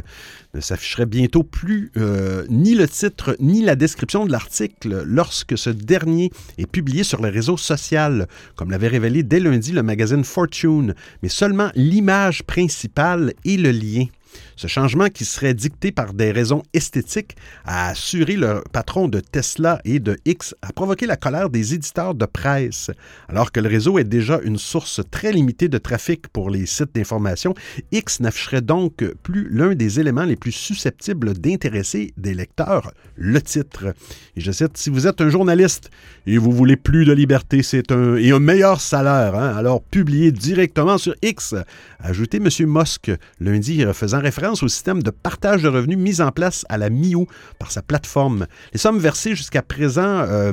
Ne 0.53 0.61
s'afficherait 0.61 1.07
bientôt 1.07 1.43
plus 1.43 1.91
euh, 1.97 2.45
ni 2.51 2.75
le 2.75 2.87
titre 2.87 3.35
ni 3.41 3.63
la 3.63 3.77
description 3.77 4.27
de 4.27 4.33
l'article 4.33 5.05
lorsque 5.07 5.57
ce 5.57 5.71
dernier 5.71 6.31
est 6.59 6.71
publié 6.71 7.03
sur 7.03 7.23
le 7.23 7.31
réseau 7.31 7.57
social, 7.57 8.29
comme 8.57 8.71
l'avait 8.71 8.89
révélé 8.89 9.23
dès 9.23 9.41
lundi 9.41 9.73
le 9.73 9.83
magazine 9.83 10.23
Fortune, 10.23 10.95
mais 11.23 11.31
seulement 11.31 11.71
l'image 11.75 12.43
principale 12.43 13.33
et 13.47 13.57
le 13.57 13.71
lien. 13.71 14.05
Ce 14.61 14.67
changement 14.67 15.09
qui 15.09 15.25
serait 15.25 15.55
dicté 15.55 15.91
par 15.91 16.13
des 16.13 16.33
raisons 16.33 16.63
esthétiques 16.75 17.35
a 17.65 17.89
assuré 17.89 18.37
le 18.37 18.63
patron 18.73 19.09
de 19.09 19.21
Tesla 19.21 19.81
et 19.87 20.01
de 20.01 20.19
X 20.27 20.55
a 20.61 20.71
provoqué 20.71 21.07
la 21.07 21.17
colère 21.17 21.49
des 21.49 21.73
éditeurs 21.73 22.15
de 22.15 22.27
presse. 22.27 22.91
Alors 23.31 23.53
que 23.53 23.61
le 23.61 23.71
réseau 23.71 23.99
est 23.99 24.05
déjà 24.05 24.39
une 24.43 24.59
source 24.59 25.01
très 25.11 25.33
limitée 25.33 25.69
de 25.69 25.79
trafic 25.79 26.29
pour 26.29 26.51
les 26.51 26.67
sites 26.67 26.95
d'information, 26.95 27.55
X 27.91 28.21
n'afficherait 28.21 28.61
donc 28.61 29.03
plus 29.23 29.49
l'un 29.49 29.75
des 29.75 29.99
éléments 29.99 30.27
les 30.27 30.37
plus 30.37 30.53
susceptibles 30.53 31.33
d'intéresser 31.33 32.13
des 32.19 32.35
lecteurs, 32.35 32.93
le 33.17 33.41
titre. 33.41 33.95
Et 34.37 34.43
je 34.43 34.53
cite, 34.53 34.77
si 34.77 34.91
vous 34.91 35.07
êtes 35.07 35.23
un 35.23 35.31
journaliste 35.31 35.89
et 36.27 36.37
vous 36.37 36.53
voulez 36.53 36.77
plus 36.77 37.07
de 37.07 37.15
liberté 37.15 37.63
c'est 37.63 37.91
un, 37.93 38.17
et 38.17 38.31
un 38.31 38.41
meilleur 38.41 38.83
salaire, 38.83 39.35
hein, 39.37 39.57
alors 39.57 39.81
publiez 39.81 40.33
directement 40.33 40.99
sur 40.99 41.15
X, 41.23 41.55
ajouté 41.99 42.37
M. 42.37 42.51
Musk 42.67 43.11
lundi 43.41 43.83
faisant 43.95 44.21
référence 44.21 44.50
au 44.63 44.69
système 44.69 45.03
de 45.03 45.11
partage 45.11 45.63
de 45.63 45.69
revenus 45.69 45.99
mis 45.99 46.21
en 46.21 46.33
place 46.33 46.65
à 46.69 46.79
la 46.79 46.91
mi 46.91 47.15
par 47.59 47.71
sa 47.71 47.83
plateforme. 47.83 48.47
Les 48.73 48.79
sommes 48.79 48.99
versées 48.99 49.35
jusqu'à 49.35 49.63
présent 49.63 50.03
euh, 50.03 50.53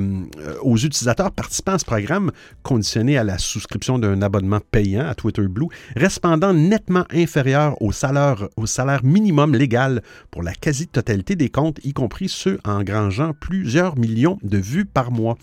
aux 0.62 0.78
utilisateurs 0.78 1.32
participant 1.32 1.74
à 1.74 1.80
ce 1.80 1.86
programme, 1.86 2.32
conditionnées 2.64 3.18
à 3.18 3.24
la 3.24 3.38
souscription 3.38 4.00
d'un 4.00 4.22
abonnement 4.22 4.60
payant 4.72 5.08
à 5.08 5.16
Twitter 5.16 5.48
Blue, 5.48 5.68
restent 5.96 6.22
nettement 6.54 7.06
inférieures 7.12 7.82
au 7.82 7.92
salaire, 7.92 8.48
au 8.56 8.66
salaire 8.66 9.04
minimum 9.04 9.56
légal 9.56 10.02
pour 10.32 10.44
la 10.44 10.54
quasi-totalité 10.54 11.36
des 11.36 11.50
comptes, 11.50 11.80
y 11.84 11.94
compris 11.94 12.30
ceux 12.30 12.60
engrangeant 12.66 13.34
plusieurs 13.40 13.98
millions 13.98 14.38
de 14.44 14.58
vues 14.58 14.86
par 14.86 15.12
mois. 15.12 15.38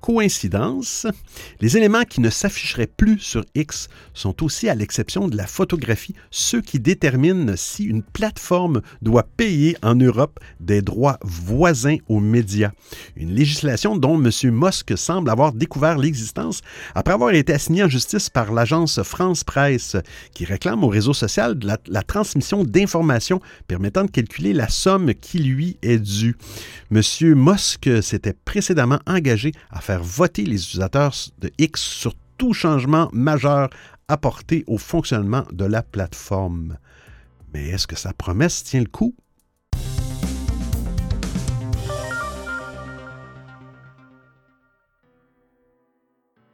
Coïncidence, 0.00 1.06
les 1.60 1.76
éléments 1.76 2.04
qui 2.04 2.20
ne 2.20 2.30
s'afficheraient 2.30 2.86
plus 2.86 3.18
sur 3.18 3.44
X 3.54 3.88
sont 4.14 4.42
aussi, 4.42 4.68
à 4.68 4.74
l'exception 4.74 5.28
de 5.28 5.36
la 5.36 5.46
photographie, 5.46 6.14
ceux 6.30 6.60
qui 6.60 6.80
déterminent 6.80 7.52
si 7.56 7.84
une 7.84 8.02
plateforme 8.02 8.82
doit 9.02 9.24
payer 9.36 9.76
en 9.82 9.94
Europe 9.94 10.40
des 10.58 10.82
droits 10.82 11.18
voisins 11.22 11.96
aux 12.08 12.20
médias. 12.20 12.72
Une 13.16 13.34
législation 13.34 13.96
dont 13.96 14.22
M. 14.22 14.30
Musk 14.50 14.96
semble 14.96 15.30
avoir 15.30 15.52
découvert 15.52 15.98
l'existence 15.98 16.60
après 16.94 17.14
avoir 17.14 17.32
été 17.32 17.52
assigné 17.52 17.84
en 17.84 17.88
justice 17.88 18.30
par 18.30 18.52
l'agence 18.52 19.02
France 19.02 19.44
Presse, 19.44 19.96
qui 20.34 20.44
réclame 20.44 20.84
au 20.84 20.88
réseau 20.88 21.12
social 21.12 21.58
la, 21.86 22.02
transmission 22.02 22.64
d'informations 22.64 23.40
permettant 23.68 24.04
de 24.04 24.10
calculer 24.10 24.52
la 24.52 24.68
somme 24.68 25.14
qui 25.14 25.38
lui 25.38 25.76
est 25.82 25.98
due. 25.98 26.36
M. 26.90 27.02
Musk 27.34 27.88
s'était 28.02 28.32
précédemment 28.32 28.98
engagé 29.06 29.52
à 29.70 29.80
faire 29.80 29.89
faire 29.90 30.04
voter 30.04 30.44
les 30.44 30.62
utilisateurs 30.62 31.16
de 31.40 31.50
X 31.58 31.80
sur 31.82 32.14
tout 32.38 32.52
changement 32.52 33.08
majeur 33.12 33.70
apporté 34.06 34.62
au 34.68 34.78
fonctionnement 34.78 35.42
de 35.50 35.64
la 35.64 35.82
plateforme. 35.82 36.78
Mais 37.52 37.70
est-ce 37.70 37.88
que 37.88 37.96
sa 37.96 38.12
promesse 38.12 38.62
tient 38.62 38.82
le 38.82 38.86
coup? 38.86 39.16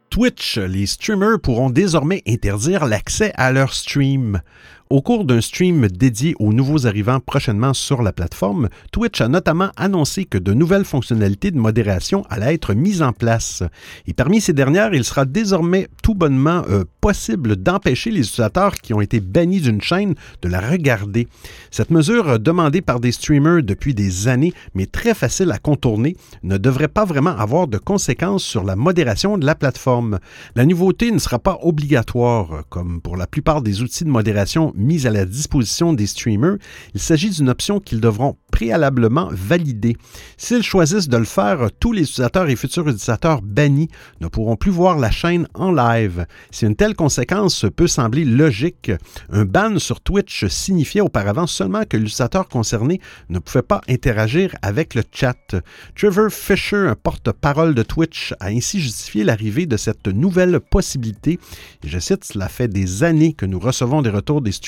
Twitch, 0.09 0.57
les 0.57 0.87
streamers 0.87 1.39
pourront 1.39 1.69
désormais 1.69 2.23
interdire 2.27 2.87
l'accès 2.87 3.33
à 3.35 3.51
leurs 3.51 3.75
streams. 3.75 4.41
Au 4.89 5.01
cours 5.01 5.25
d'un 5.25 5.41
stream 5.41 5.87
dédié 5.87 6.33
aux 6.39 6.53
nouveaux 6.53 6.87
arrivants 6.87 7.19
prochainement 7.19 7.73
sur 7.73 8.01
la 8.01 8.13
plateforme, 8.13 8.69
Twitch 8.93 9.19
a 9.19 9.27
notamment 9.27 9.69
annoncé 9.75 10.23
que 10.23 10.37
de 10.37 10.53
nouvelles 10.53 10.85
fonctionnalités 10.85 11.51
de 11.51 11.57
modération 11.57 12.23
allaient 12.29 12.53
être 12.53 12.73
mises 12.73 13.01
en 13.01 13.11
place. 13.11 13.63
Et 14.07 14.13
parmi 14.13 14.39
ces 14.39 14.53
dernières, 14.53 14.93
il 14.93 15.03
sera 15.03 15.25
désormais 15.25 15.89
tout 16.03 16.15
bonnement 16.15 16.63
euh, 16.69 16.85
possible 17.01 17.57
d'empêcher 17.57 18.11
les 18.11 18.21
utilisateurs 18.21 18.75
qui 18.75 18.93
ont 18.93 19.01
été 19.01 19.19
bannis 19.19 19.59
d'une 19.59 19.81
chaîne 19.81 20.15
de 20.41 20.47
la 20.47 20.61
regarder. 20.61 21.27
Cette 21.69 21.91
mesure, 21.91 22.39
demandée 22.39 22.81
par 22.81 23.01
des 23.01 23.11
streamers 23.11 23.63
depuis 23.63 23.93
des 23.93 24.29
années, 24.29 24.53
mais 24.73 24.85
très 24.85 25.13
facile 25.13 25.51
à 25.51 25.57
contourner, 25.57 26.15
ne 26.43 26.57
devrait 26.57 26.87
pas 26.87 27.03
vraiment 27.03 27.37
avoir 27.37 27.67
de 27.67 27.77
conséquences 27.77 28.43
sur 28.43 28.63
la 28.63 28.77
modération 28.77 29.37
de 29.37 29.45
la 29.45 29.55
plateforme. 29.55 30.19
La 30.55 30.65
nouveauté 30.65 31.11
ne 31.11 31.19
sera 31.19 31.39
pas 31.39 31.59
obligatoire, 31.61 32.63
comme 32.69 33.01
pour 33.01 33.17
la 33.17 33.27
plupart 33.27 33.61
des 33.61 33.81
outils 33.81 34.05
de 34.05 34.09
modération 34.09 34.73
mise 34.77 35.07
à 35.07 35.11
la 35.11 35.25
disposition 35.25 35.93
des 35.93 36.07
streamers, 36.07 36.57
il 36.93 36.99
s'agit 36.99 37.29
d'une 37.29 37.49
option 37.49 37.79
qu'ils 37.79 37.99
devront 37.99 38.37
préalablement 38.51 39.29
valider. 39.31 39.97
S'ils 40.37 40.63
choisissent 40.63 41.09
de 41.09 41.17
le 41.17 41.25
faire, 41.25 41.69
tous 41.79 41.91
les 41.91 42.03
utilisateurs 42.03 42.49
et 42.49 42.55
futurs 42.55 42.87
utilisateurs 42.87 43.41
bannis 43.41 43.89
ne 44.21 44.27
pourront 44.27 44.55
plus 44.55 44.71
voir 44.71 44.97
la 44.97 45.11
chaîne 45.11 45.47
en 45.53 45.71
live. 45.71 46.25
Si 46.51 46.65
une 46.65 46.75
telle 46.75 46.95
conséquence 46.95 47.65
peut 47.75 47.87
sembler 47.87 48.25
logique, 48.25 48.91
un 49.29 49.45
ban 49.45 49.79
sur 49.79 50.01
Twitch 50.01 50.45
signifiait 50.47 51.01
auparavant 51.01 51.47
seulement 51.47 51.83
que 51.83 51.97
l'utilisateur 51.97 52.47
concerné 52.47 53.01
ne 53.29 53.39
pouvait 53.39 53.61
pas 53.61 53.81
interagir 53.89 54.55
avec 54.61 54.95
le 54.95 55.03
chat. 55.11 55.55
Trevor 55.95 56.31
Fisher, 56.31 56.87
un 56.87 56.95
porte-parole 56.95 57.75
de 57.75 57.83
Twitch, 57.83 58.33
a 58.39 58.47
ainsi 58.47 58.79
justifié 58.79 59.23
l'arrivée 59.23 59.65
de 59.65 59.77
cette 59.77 60.07
nouvelle 60.07 60.59
possibilité. 60.59 61.39
Je 61.83 61.99
cite, 61.99 62.23
cela 62.23 62.47
fait 62.47 62.67
des 62.67 63.03
années 63.03 63.33
que 63.33 63.45
nous 63.45 63.59
recevons 63.59 64.01
des 64.01 64.09
retours 64.09 64.41
des 64.41 64.51
streamers 64.51 64.66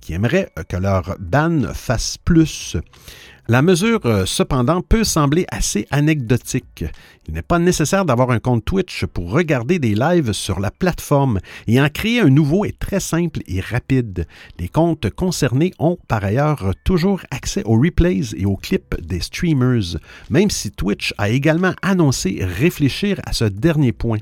qui 0.00 0.14
aimeraient 0.14 0.50
que 0.68 0.76
leur 0.76 1.16
ban 1.18 1.72
fasse 1.74 2.18
plus. 2.18 2.76
La 3.48 3.60
mesure, 3.60 3.98
euh, 4.04 4.24
cependant, 4.24 4.82
peut 4.82 5.02
sembler 5.02 5.46
assez 5.50 5.88
anecdotique. 5.90 6.84
Il 7.26 7.34
n'est 7.34 7.42
pas 7.42 7.58
nécessaire 7.58 8.04
d'avoir 8.04 8.30
un 8.30 8.38
compte 8.38 8.64
Twitch 8.64 9.04
pour 9.06 9.30
regarder 9.30 9.78
des 9.78 9.94
lives 9.94 10.32
sur 10.32 10.58
la 10.58 10.70
plateforme 10.70 11.38
et 11.66 11.80
en 11.80 11.88
créer 11.88 12.20
un 12.20 12.28
nouveau 12.28 12.64
est 12.64 12.78
très 12.78 12.98
simple 12.98 13.40
et 13.46 13.60
rapide. 13.60 14.26
Les 14.58 14.68
comptes 14.68 15.10
concernés 15.10 15.72
ont 15.78 15.98
par 16.08 16.24
ailleurs 16.24 16.72
toujours 16.84 17.20
accès 17.30 17.62
aux 17.64 17.80
replays 17.80 18.34
et 18.36 18.44
aux 18.44 18.56
clips 18.56 19.00
des 19.00 19.20
streamers, 19.20 19.98
même 20.30 20.50
si 20.50 20.70
Twitch 20.70 21.14
a 21.18 21.28
également 21.28 21.74
annoncé 21.82 22.40
réfléchir 22.42 23.20
à 23.24 23.32
ce 23.32 23.44
dernier 23.44 23.92
point. 23.92 24.18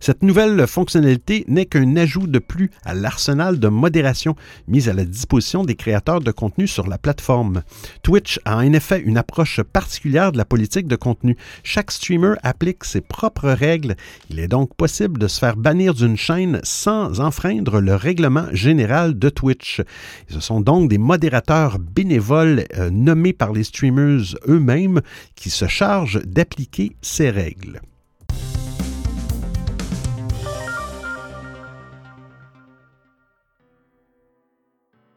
Cette 0.00 0.22
nouvelle 0.22 0.66
fonctionnalité 0.66 1.44
n'est 1.48 1.66
qu'un 1.66 1.96
ajout 1.96 2.26
de 2.26 2.38
plus 2.38 2.70
à 2.84 2.94
l'arsenal 2.94 3.60
de 3.60 3.68
modération 3.68 4.34
mis 4.68 4.88
à 4.90 4.92
la 4.94 5.04
disposition 5.04 5.64
des 5.64 5.74
créateurs 5.74 6.20
de 6.20 6.30
contenu 6.30 6.66
sur 6.66 6.86
la 6.86 6.98
plateforme. 6.98 7.62
Twitch 8.02 8.38
a 8.44 8.61
en 8.62 8.72
effet 8.72 9.00
une 9.00 9.18
approche 9.18 9.60
particulière 9.62 10.32
de 10.32 10.38
la 10.38 10.44
politique 10.44 10.86
de 10.86 10.96
contenu. 10.96 11.36
Chaque 11.62 11.90
streamer 11.90 12.34
applique 12.42 12.84
ses 12.84 13.00
propres 13.00 13.50
règles. 13.50 13.96
Il 14.30 14.38
est 14.38 14.48
donc 14.48 14.74
possible 14.74 15.18
de 15.18 15.28
se 15.28 15.38
faire 15.38 15.56
bannir 15.56 15.94
d'une 15.94 16.16
chaîne 16.16 16.60
sans 16.62 17.20
enfreindre 17.20 17.80
le 17.80 17.94
règlement 17.94 18.46
général 18.52 19.18
de 19.18 19.28
Twitch. 19.28 19.82
ce 20.28 20.40
sont 20.40 20.60
donc 20.60 20.88
des 20.88 20.98
modérateurs 20.98 21.78
bénévoles 21.78 22.64
euh, 22.78 22.90
nommés 22.90 23.32
par 23.32 23.52
les 23.52 23.64
streamers 23.64 24.36
eux-mêmes 24.48 25.00
qui 25.34 25.50
se 25.50 25.66
chargent 25.66 26.22
d'appliquer 26.24 26.96
ces 27.02 27.30
règles. 27.30 27.80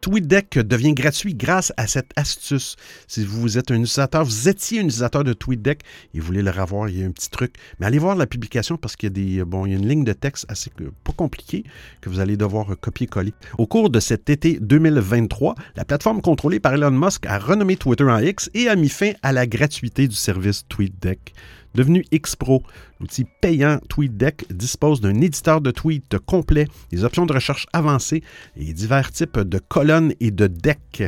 TweetDeck 0.05 0.59
devient 0.59 0.93
gratuit 0.93 1.33
grâce 1.33 1.73
à 1.77 1.87
cette 1.87 2.11
astuce. 2.15 2.75
Si 3.07 3.25
vous 3.25 3.57
êtes 3.57 3.71
un 3.71 3.77
utilisateur, 3.77 4.23
vous 4.23 4.47
étiez 4.47 4.77
un 4.77 4.83
utilisateur 4.83 5.23
de 5.23 5.33
TweetDeck 5.33 5.81
et 6.13 6.19
vous 6.19 6.27
voulez 6.27 6.43
le 6.43 6.51
revoir, 6.51 6.89
il 6.89 6.99
y 6.99 7.03
a 7.03 7.07
un 7.07 7.11
petit 7.11 7.31
truc. 7.31 7.55
Mais 7.79 7.87
allez 7.87 7.97
voir 7.97 8.15
la 8.15 8.27
publication 8.27 8.77
parce 8.77 8.95
qu'il 8.95 9.07
y 9.07 9.11
a 9.11 9.39
des 9.39 9.43
bon, 9.45 9.65
il 9.65 9.71
y 9.71 9.73
a 9.73 9.79
une 9.79 9.89
ligne 9.89 10.03
de 10.03 10.13
texte 10.13 10.45
assez 10.47 10.69
pas 10.69 11.11
compliquée 11.13 11.63
que 12.01 12.09
vous 12.09 12.19
allez 12.19 12.37
devoir 12.37 12.67
copier-coller. 12.79 13.33
Au 13.57 13.65
cours 13.65 13.89
de 13.89 13.99
cet 13.99 14.29
été 14.29 14.59
2023, 14.61 15.55
la 15.75 15.85
plateforme 15.85 16.21
contrôlée 16.21 16.59
par 16.59 16.75
Elon 16.75 16.91
Musk 16.91 17.25
a 17.25 17.39
renommé 17.39 17.75
Twitter 17.75 18.03
en 18.03 18.19
X 18.19 18.51
et 18.53 18.69
a 18.69 18.75
mis 18.75 18.89
fin 18.89 19.13
à 19.23 19.31
la 19.31 19.47
gratuité 19.47 20.07
du 20.07 20.15
service 20.15 20.67
TweetDeck. 20.67 21.33
Devenu 21.75 22.05
X-Pro, 22.11 22.63
l'outil 22.99 23.25
payant 23.41 23.79
TweetDeck 23.89 24.45
dispose 24.53 25.01
d'un 25.01 25.19
éditeur 25.21 25.61
de 25.61 25.71
tweets 25.71 26.17
complet, 26.19 26.67
des 26.91 27.03
options 27.03 27.25
de 27.25 27.33
recherche 27.33 27.67
avancées 27.73 28.23
et 28.55 28.73
divers 28.73 29.11
types 29.11 29.39
de 29.39 29.59
colonnes 29.59 30.13
et 30.19 30.31
de 30.31 30.47
decks. 30.47 31.03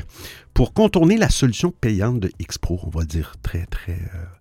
Pour 0.54 0.74
contourner 0.74 1.18
la 1.18 1.30
solution 1.30 1.72
payante 1.72 2.20
de 2.20 2.32
X-Pro, 2.40 2.80
on 2.84 2.90
va 2.90 3.06
dire 3.06 3.36
très, 3.42 3.66
très 3.66 3.94
euh, 3.94 4.37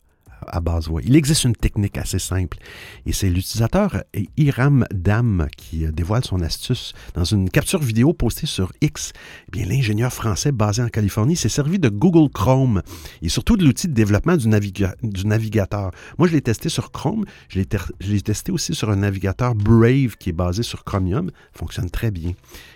Il 1.04 1.16
existe 1.16 1.44
une 1.44 1.54
technique 1.54 1.98
assez 1.98 2.18
simple 2.18 2.58
et 3.04 3.12
c'est 3.12 3.28
l'utilisateur 3.28 4.02
Iram 4.36 4.86
Dam 4.92 5.46
qui 5.56 5.86
dévoile 5.92 6.24
son 6.24 6.40
astuce. 6.40 6.92
Dans 7.14 7.24
une 7.24 7.50
capture 7.50 7.80
vidéo 7.80 8.12
postée 8.12 8.46
sur 8.46 8.72
X, 8.80 9.12
eh 9.48 9.50
bien, 9.50 9.66
l'ingénieur 9.66 10.12
français 10.12 10.52
basé 10.52 10.82
en 10.82 10.88
Californie 10.88 11.36
s'est 11.36 11.48
servi 11.48 11.78
de 11.78 11.88
Google 11.88 12.30
Chrome 12.30 12.82
et 13.22 13.28
surtout 13.28 13.56
de 13.56 13.64
l'outil 13.64 13.88
de 13.88 13.94
développement 13.94 14.36
du, 14.36 14.48
navigateur. 14.48 15.90
Moi, 16.18 16.28
je 16.28 16.32
l'ai 16.32 16.42
testé 16.42 16.68
sur 16.68 16.90
Chrome, 16.90 17.24
je 17.48 17.60
l'ai 18.00 18.20
testé 18.22 18.52
aussi 18.52 18.74
sur 18.74 18.90
un 18.90 18.96
navigateur 18.96 19.54
Brave 19.54 20.16
qui 20.18 20.30
est 20.30 20.32
basé 20.32 20.62
sur 20.62 20.84
Chromium, 20.84 21.30
fonctionne 21.52 21.90
très 21.90 22.10
bien. 22.10 22.32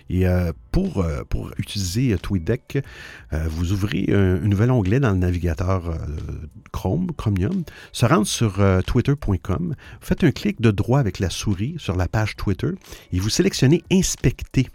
Et 0.09 0.27
euh, 0.27 0.51
pour, 0.71 1.01
euh, 1.01 1.23
utiliser 1.57 2.17
TweetDeck, 2.21 2.83
euh, 3.33 3.47
vous 3.49 3.71
ouvrez 3.71 4.07
un, 4.09 4.43
un, 4.43 4.47
nouvel 4.47 4.71
onglet 4.71 4.99
dans 4.99 5.11
le 5.11 5.17
navigateur 5.17 5.83
Chrome, 6.71 7.11
Chromium, 7.17 7.60
se 7.91 8.05
rendre 8.05 8.27
sur 8.27 8.61
twitter.com, 8.85 9.75
faites 9.99 10.23
un 10.23 10.31
clic 10.31 10.61
de 10.61 10.71
droit 10.71 10.99
avec 10.99 11.19
la 11.19 11.29
souris 11.29 11.75
sur 11.77 11.95
la 11.95 12.07
page 12.07 12.35
Twitter 12.35 12.71
et 13.11 13.19
vous 13.19 13.29
sélectionnez 13.29 13.83
Inspecter. 13.91 14.67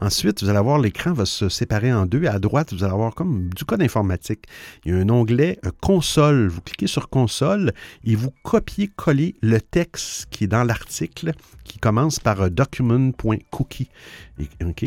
Ensuite, 0.00 0.42
vous 0.42 0.48
allez 0.48 0.60
voir 0.60 0.78
l'écran 0.78 1.12
va 1.12 1.26
se 1.26 1.48
séparer 1.48 1.92
en 1.92 2.06
deux. 2.06 2.26
À 2.26 2.38
droite, 2.38 2.72
vous 2.72 2.84
allez 2.84 2.92
avoir 2.92 3.14
comme 3.14 3.48
du 3.50 3.64
code 3.64 3.82
informatique. 3.82 4.44
Il 4.84 4.92
y 4.92 4.94
a 4.94 4.98
un 4.98 5.08
onglet 5.08 5.58
euh, 5.64 5.70
console. 5.80 6.48
Vous 6.48 6.60
cliquez 6.60 6.86
sur 6.86 7.08
console 7.08 7.72
et 8.04 8.14
vous 8.14 8.32
copiez-collez 8.42 9.34
le 9.42 9.60
texte 9.60 10.26
qui 10.30 10.44
est 10.44 10.48
dans 10.48 10.64
l'article 10.64 11.32
qui 11.64 11.78
commence 11.78 12.20
par 12.20 12.42
euh, 12.42 12.48
document.cookie. 12.48 13.88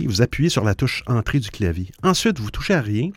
Vous 0.05 0.21
appuyez 0.21 0.49
sur 0.49 0.63
la 0.63 0.75
touche 0.75 1.03
entrée 1.07 1.39
du 1.39 1.49
clavier. 1.49 1.91
Ensuite, 2.03 2.39
vous 2.39 2.51
touchez 2.51 2.73
à 2.73 2.81
rien. 2.81 3.11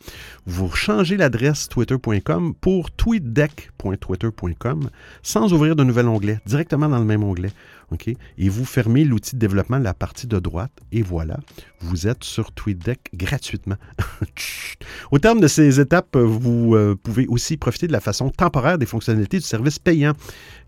Vous 0.46 0.70
changez 0.70 1.16
l'adresse 1.16 1.68
twitter.com 1.68 2.54
pour 2.54 2.90
tweetdeck.twitter.com 2.92 4.90
sans 5.22 5.52
ouvrir 5.52 5.74
de 5.74 5.84
nouvel 5.84 6.06
onglet, 6.06 6.40
directement 6.46 6.88
dans 6.88 6.98
le 6.98 7.04
même 7.04 7.24
onglet. 7.24 7.50
Et 8.36 8.48
vous 8.48 8.64
fermez 8.64 9.04
l'outil 9.04 9.34
de 9.34 9.40
développement 9.40 9.78
de 9.78 9.84
la 9.84 9.94
partie 9.94 10.26
de 10.26 10.38
droite 10.38 10.72
et 10.92 11.02
voilà, 11.02 11.38
vous 11.80 12.06
êtes 12.06 12.22
sur 12.22 12.52
TweetDeck 12.52 13.10
gratuitement. 13.14 13.76
Au 15.10 15.18
terme 15.18 15.40
de 15.40 15.48
ces 15.48 15.80
étapes, 15.80 16.16
vous 16.16 16.74
euh, 16.74 16.94
pouvez 17.02 17.26
aussi 17.28 17.56
profiter 17.56 17.86
de 17.86 17.92
la 17.92 18.00
façon 18.00 18.30
temporaire 18.30 18.78
des 18.78 18.86
fonctionnalités 18.86 19.38
du 19.38 19.44
service 19.44 19.78
payant. 19.78 20.12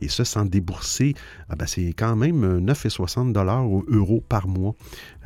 Et 0.01 0.09
ça, 0.09 0.25
sans 0.25 0.47
débourser, 0.47 1.15
ah 1.51 1.57
ben, 1.57 1.67
c'est 1.67 1.93
quand 1.93 2.17
même 2.17 2.61
9,60 2.89 3.33
dollars 3.33 3.69
ou 3.69 3.85
euros 3.89 4.23
par 4.29 4.49
mois, 4.49 4.75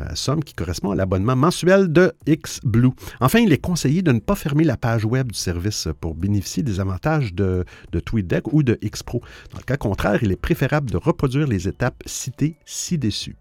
euh, 0.01 0.05
somme 0.15 0.43
qui 0.43 0.55
correspond 0.55 0.91
à 0.91 0.95
l'abonnement 0.95 1.37
mensuel 1.37 1.93
de 1.93 2.13
XBlue. 2.29 2.91
Enfin, 3.21 3.41
il 3.41 3.53
est 3.53 3.59
conseillé 3.59 4.03
de 4.03 4.13
ne 4.13 4.21
pas 4.21 4.35
fermer 4.35 4.65
la 4.65 4.77
page 4.77 5.05
web 5.05 5.33
du 5.33 5.39
service 5.39 5.89
pour 6.01 6.15
bénéficier 6.15 6.63
des 6.63 6.81
avantages 6.81 7.35
de, 7.35 7.65
de 7.93 8.01
TweetDeck 8.01 8.53
ou 8.53 8.63
de 8.63 8.79
XPro. 8.85 9.21
Dans 9.53 9.59
le 9.59 9.65
cas 9.65 9.77
contraire, 9.77 10.23
il 10.23 10.33
est 10.33 10.41
préférable 10.41 10.91
de 10.91 10.97
reproduire 10.97 11.47
les 11.47 11.69
étapes 11.69 12.03
citées 12.07 12.57
ci-dessus. 12.65 13.37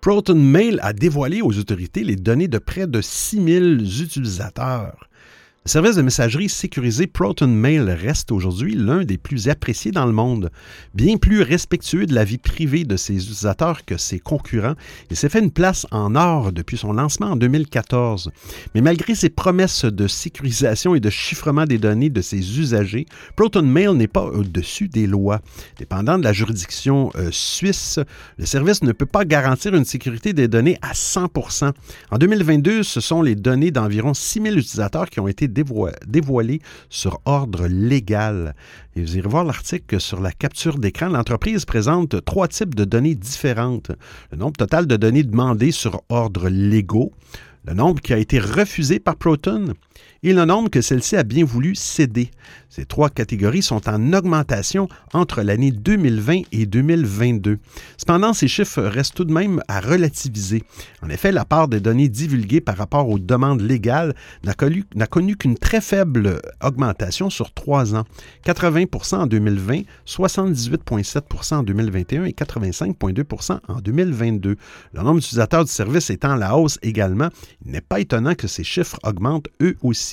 Proton 0.00 0.34
Mail 0.34 0.80
a 0.82 0.94
dévoilé 0.94 1.42
aux 1.42 1.58
autorités 1.58 2.04
les 2.04 2.16
données 2.16 2.48
de 2.48 2.56
près 2.56 2.86
de 2.86 3.02
6000 3.02 3.82
utilisateurs. 4.02 5.10
Le 5.66 5.70
service 5.70 5.96
de 5.96 6.00
messagerie 6.00 6.48
sécurisé 6.48 7.06
Proton 7.06 7.46
Mail 7.46 7.90
reste 7.90 8.32
aujourd'hui 8.32 8.74
l'un 8.74 9.04
des 9.04 9.18
plus 9.18 9.50
appréciés 9.50 9.90
dans 9.90 10.06
le 10.06 10.12
monde. 10.12 10.50
Bien 10.94 11.18
plus 11.18 11.42
respectueux 11.42 12.06
de 12.06 12.14
la 12.14 12.24
vie 12.24 12.38
privée 12.38 12.84
de 12.84 12.96
ses 12.96 13.16
utilisateurs 13.16 13.84
que 13.84 13.98
ses 13.98 14.20
concurrents, 14.20 14.72
il 15.10 15.18
s'est 15.18 15.28
fait 15.28 15.40
une 15.40 15.50
place 15.50 15.86
en 15.90 16.14
or 16.14 16.50
depuis 16.52 16.78
son 16.78 16.94
lancement 16.94 17.26
en 17.26 17.36
2014. 17.36 18.30
Mais 18.74 18.80
malgré 18.80 19.14
ses 19.14 19.28
promesses 19.28 19.84
de 19.84 20.08
sécurisation 20.08 20.94
et 20.94 21.00
de 21.00 21.10
chiffrement 21.10 21.66
des 21.66 21.76
données 21.76 22.08
de 22.08 22.22
ses 22.22 22.58
usagers, 22.58 23.04
Proton 23.36 23.62
Mail 23.62 23.90
n'est 23.90 24.08
pas 24.08 24.24
au-dessus 24.24 24.88
des 24.88 25.06
lois. 25.06 25.42
Dépendant 25.78 26.18
de 26.18 26.24
la 26.24 26.32
juridiction 26.32 27.10
euh, 27.16 27.28
suisse, 27.32 28.00
le 28.38 28.46
service 28.46 28.82
ne 28.82 28.92
peut 28.92 29.04
pas 29.04 29.26
garantir 29.26 29.74
une 29.74 29.84
sécurité 29.84 30.32
des 30.32 30.48
données 30.48 30.78
à 30.80 30.94
100% 30.94 31.72
En 32.10 32.16
2022, 32.16 32.82
ce 32.82 33.02
sont 33.02 33.20
les 33.20 33.34
données 33.34 33.70
d'environ 33.70 34.14
6000 34.14 34.56
utilisateurs 34.56 35.10
qui 35.10 35.20
ont 35.20 35.28
été 35.28 35.49
dévoilé 35.50 36.60
sur 36.88 37.20
ordre 37.24 37.66
légal. 37.66 38.54
Et 38.96 39.02
vous 39.02 39.16
irez 39.16 39.28
voir 39.28 39.44
l'article 39.44 40.00
sur 40.00 40.20
la 40.20 40.32
capture 40.32 40.78
d'écran. 40.78 41.08
L'entreprise 41.08 41.64
présente 41.64 42.24
trois 42.24 42.48
types 42.48 42.74
de 42.74 42.84
données 42.84 43.14
différentes. 43.14 43.92
Le 44.30 44.38
nombre 44.38 44.56
total 44.56 44.86
de 44.86 44.96
données 44.96 45.24
demandées 45.24 45.72
sur 45.72 46.02
ordre 46.08 46.48
légaux, 46.48 47.12
le 47.66 47.74
nombre 47.74 48.00
qui 48.00 48.12
a 48.12 48.18
été 48.18 48.38
refusé 48.38 48.98
par 48.98 49.16
Proton 49.16 49.74
et 50.22 50.32
le 50.32 50.44
nombre 50.44 50.70
que 50.70 50.80
celle-ci 50.80 51.16
a 51.16 51.22
bien 51.22 51.44
voulu 51.44 51.74
céder. 51.74 52.30
Ces 52.68 52.84
trois 52.84 53.10
catégories 53.10 53.62
sont 53.62 53.88
en 53.88 54.12
augmentation 54.12 54.88
entre 55.12 55.42
l'année 55.42 55.72
2020 55.72 56.42
et 56.52 56.66
2022. 56.66 57.58
Cependant, 57.96 58.32
ces 58.32 58.48
chiffres 58.48 58.82
restent 58.82 59.14
tout 59.14 59.24
de 59.24 59.32
même 59.32 59.60
à 59.66 59.80
relativiser. 59.80 60.62
En 61.02 61.08
effet, 61.08 61.32
la 61.32 61.44
part 61.44 61.68
des 61.68 61.80
données 61.80 62.08
divulguées 62.08 62.60
par 62.60 62.76
rapport 62.76 63.08
aux 63.08 63.18
demandes 63.18 63.62
légales 63.62 64.14
n'a 64.44 64.54
connu 65.06 65.36
qu'une 65.36 65.58
très 65.58 65.80
faible 65.80 66.40
augmentation 66.62 67.30
sur 67.30 67.52
trois 67.52 67.94
ans. 67.94 68.04
80% 68.44 69.16
en 69.16 69.26
2020, 69.26 69.82
78,7% 70.06 71.54
en 71.54 71.62
2021 71.62 72.24
et 72.24 72.32
85,2% 72.32 73.58
en 73.66 73.80
2022. 73.80 74.56
Le 74.92 75.02
nombre 75.02 75.16
d'utilisateurs 75.20 75.64
du 75.64 75.72
service 75.72 76.10
étant 76.10 76.32
à 76.32 76.36
la 76.36 76.56
hausse 76.56 76.78
également, 76.82 77.30
il 77.64 77.72
n'est 77.72 77.80
pas 77.80 78.00
étonnant 78.00 78.34
que 78.34 78.46
ces 78.46 78.64
chiffres 78.64 78.98
augmentent 79.02 79.48
eux 79.60 79.76
aussi 79.82 80.09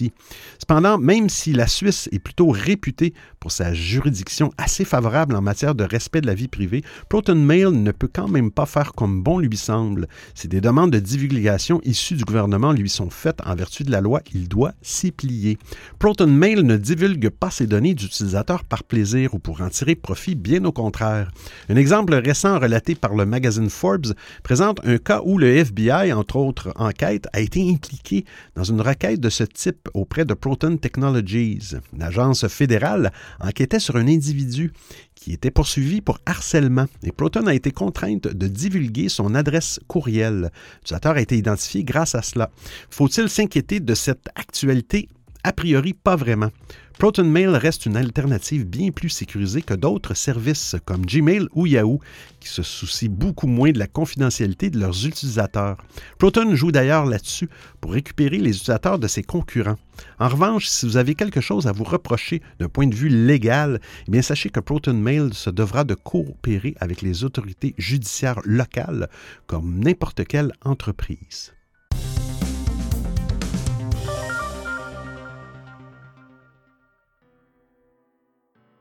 Cependant, 0.60 0.98
même 0.98 1.30
si 1.30 1.54
la 1.54 1.68
Suisse 1.68 2.10
est 2.12 2.20
plutôt 2.20 2.50
réputée 2.50 3.14
pour 3.40 3.52
sa 3.52 3.74
juridiction 3.74 4.52
assez 4.58 4.86
favorable 4.86 5.36
en 5.36 5.42
matière 5.42 5.76
de 5.76 5.84
respect 5.84 6.22
de 6.22 6.28
la 6.28 6.34
vie 6.34 6.48
privée, 6.48 6.84
Proton 7.10 7.36
Mail 7.36 7.70
ne 7.70 7.92
peut 7.92 8.10
quand 8.12 8.28
même 8.28 8.52
pas 8.52 8.66
faire 8.66 8.94
comme 8.94 9.24
bon 9.24 9.40
lui 9.40 9.58
semble. 9.58 10.08
Si 10.34 10.48
des 10.48 10.62
demandes 10.62 10.92
de 10.92 11.00
divulgation 11.00 11.82
issues 11.84 12.16
du 12.16 12.24
gouvernement 12.24 12.72
lui 12.72 12.90
sont 12.90 13.10
faites 13.10 13.40
en 13.46 13.56
vertu 13.56 13.84
de 13.84 13.92
la 13.92 14.02
loi, 14.02 14.22
il 14.34 14.48
doit 14.48 14.74
s'y 14.82 15.12
plier. 15.12 15.58
Proton 16.00 16.28
Mail 16.28 16.62
ne 16.62 16.78
divulgue 16.78 17.30
pas 17.30 17.52
ses 17.52 17.68
données 17.68 17.94
d'utilisateurs 17.94 18.64
par 18.64 18.84
plaisir 18.84 19.34
ou 19.34 19.40
pour 19.40 19.62
en 19.62 19.70
tirer 19.70 19.96
profit, 19.96 20.36
bien 20.36 20.64
au 20.66 20.72
contraire. 20.72 21.32
Un 21.70 21.76
exemple 21.76 22.14
récent 22.16 22.60
relaté 22.60 22.96
par 22.96 23.16
le 23.16 23.26
magazine 23.26 23.70
Forbes 23.70 24.14
présente 24.44 24.80
un 24.86 24.98
cas 24.98 25.22
où 25.24 25.38
le 25.38 25.48
FBI, 25.48 26.14
entre 26.14 26.38
autres 26.38 26.72
enquêtes, 26.76 27.28
a 27.34 27.40
été 27.40 27.70
impliqué 27.70 28.26
dans 28.56 28.64
une 28.64 28.82
requête 28.82 29.20
de 29.20 29.30
ce 29.30 29.44
type 29.44 29.87
auprès 29.94 30.26
de 30.26 30.34
Proton 30.34 30.78
Technologies. 30.78 31.76
L'agence 31.98 32.48
fédérale 32.48 33.12
enquêtait 33.40 33.80
sur 33.80 33.96
un 33.96 34.08
individu 34.08 34.72
qui 35.16 35.34
était 35.34 35.52
poursuivi 35.52 36.02
pour 36.02 36.20
harcèlement 36.26 36.86
et 37.04 37.12
Proton 37.12 37.48
a 37.48 37.54
été 37.54 37.72
contrainte 37.72 38.28
de 38.28 38.48
divulguer 38.48 39.10
son 39.10 39.36
adresse 39.36 39.80
courriel. 39.88 40.52
L'utilisateur 40.78 41.16
a 41.16 41.22
été 41.22 41.38
identifié 41.38 41.84
grâce 41.84 42.16
à 42.16 42.22
cela. 42.22 42.50
Faut-il 42.90 43.30
s'inquiéter 43.30 43.80
de 43.80 43.94
cette 43.94 44.28
actualité? 44.36 45.10
A 45.44 45.54
priori, 45.54 45.94
pas 45.94 46.16
vraiment. 46.16 46.52
Proton 47.00 47.26
Mail 47.26 47.50
reste 47.50 47.86
une 47.86 47.96
alternative 47.96 48.66
bien 48.66 48.90
plus 48.90 49.10
sécurisée 49.10 49.62
que 49.62 49.76
d'autres 49.76 50.16
services 50.16 50.76
comme 50.84 51.06
Gmail 51.06 51.46
ou 51.54 51.68
Yahoo, 51.68 52.00
qui 52.40 52.50
se 52.50 52.64
soucient 52.64 53.12
beaucoup 53.12 53.46
moins 53.46 53.72
de 53.72 53.78
la 53.78 53.86
confidentialité 53.86 54.72
de 54.72 54.80
leurs 54.80 55.06
utilisateurs. 55.06 55.78
Proton 56.18 56.56
joue 56.56 56.72
d'ailleurs 56.72 57.06
là-dessus 57.06 57.50
pour 57.82 57.92
récupérer 57.92 58.40
les 58.40 58.50
utilisateurs 58.50 58.98
de 58.98 59.08
ses 59.08 59.22
concurrents. 59.22 59.78
En 60.18 60.28
revanche, 60.28 60.66
si 60.66 60.88
vous 60.88 60.98
avez 60.98 61.14
quelque 61.14 61.40
chose 61.40 61.68
à 61.68 61.72
vous 61.72 61.84
reprocher 61.84 62.42
d'un 62.60 62.68
point 62.68 62.88
de 62.88 62.96
vue 62.96 63.10
légal, 63.10 63.80
eh 64.08 64.12
bien 64.12 64.24
sachez 64.24 64.50
que 64.50 64.60
Proton 64.60 64.96
Mail 64.96 65.36
se 65.36 65.52
devra 65.52 65.84
de 65.84 65.94
coopérer 65.94 66.74
avec 66.80 67.04
les 67.04 67.24
autorités 67.24 67.76
judiciaires 67.78 68.42
locales 68.44 69.08
comme 69.46 69.82
n'importe 69.84 70.26
quelle 70.26 70.52
entreprise. 70.66 71.54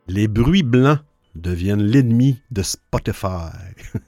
Les 0.09 0.29
bruits 0.29 0.63
blancs 0.63 1.01
deviennent 1.35 1.83
l'ennemi 1.83 2.41
de 2.53 2.63
Spotify. 2.63 3.51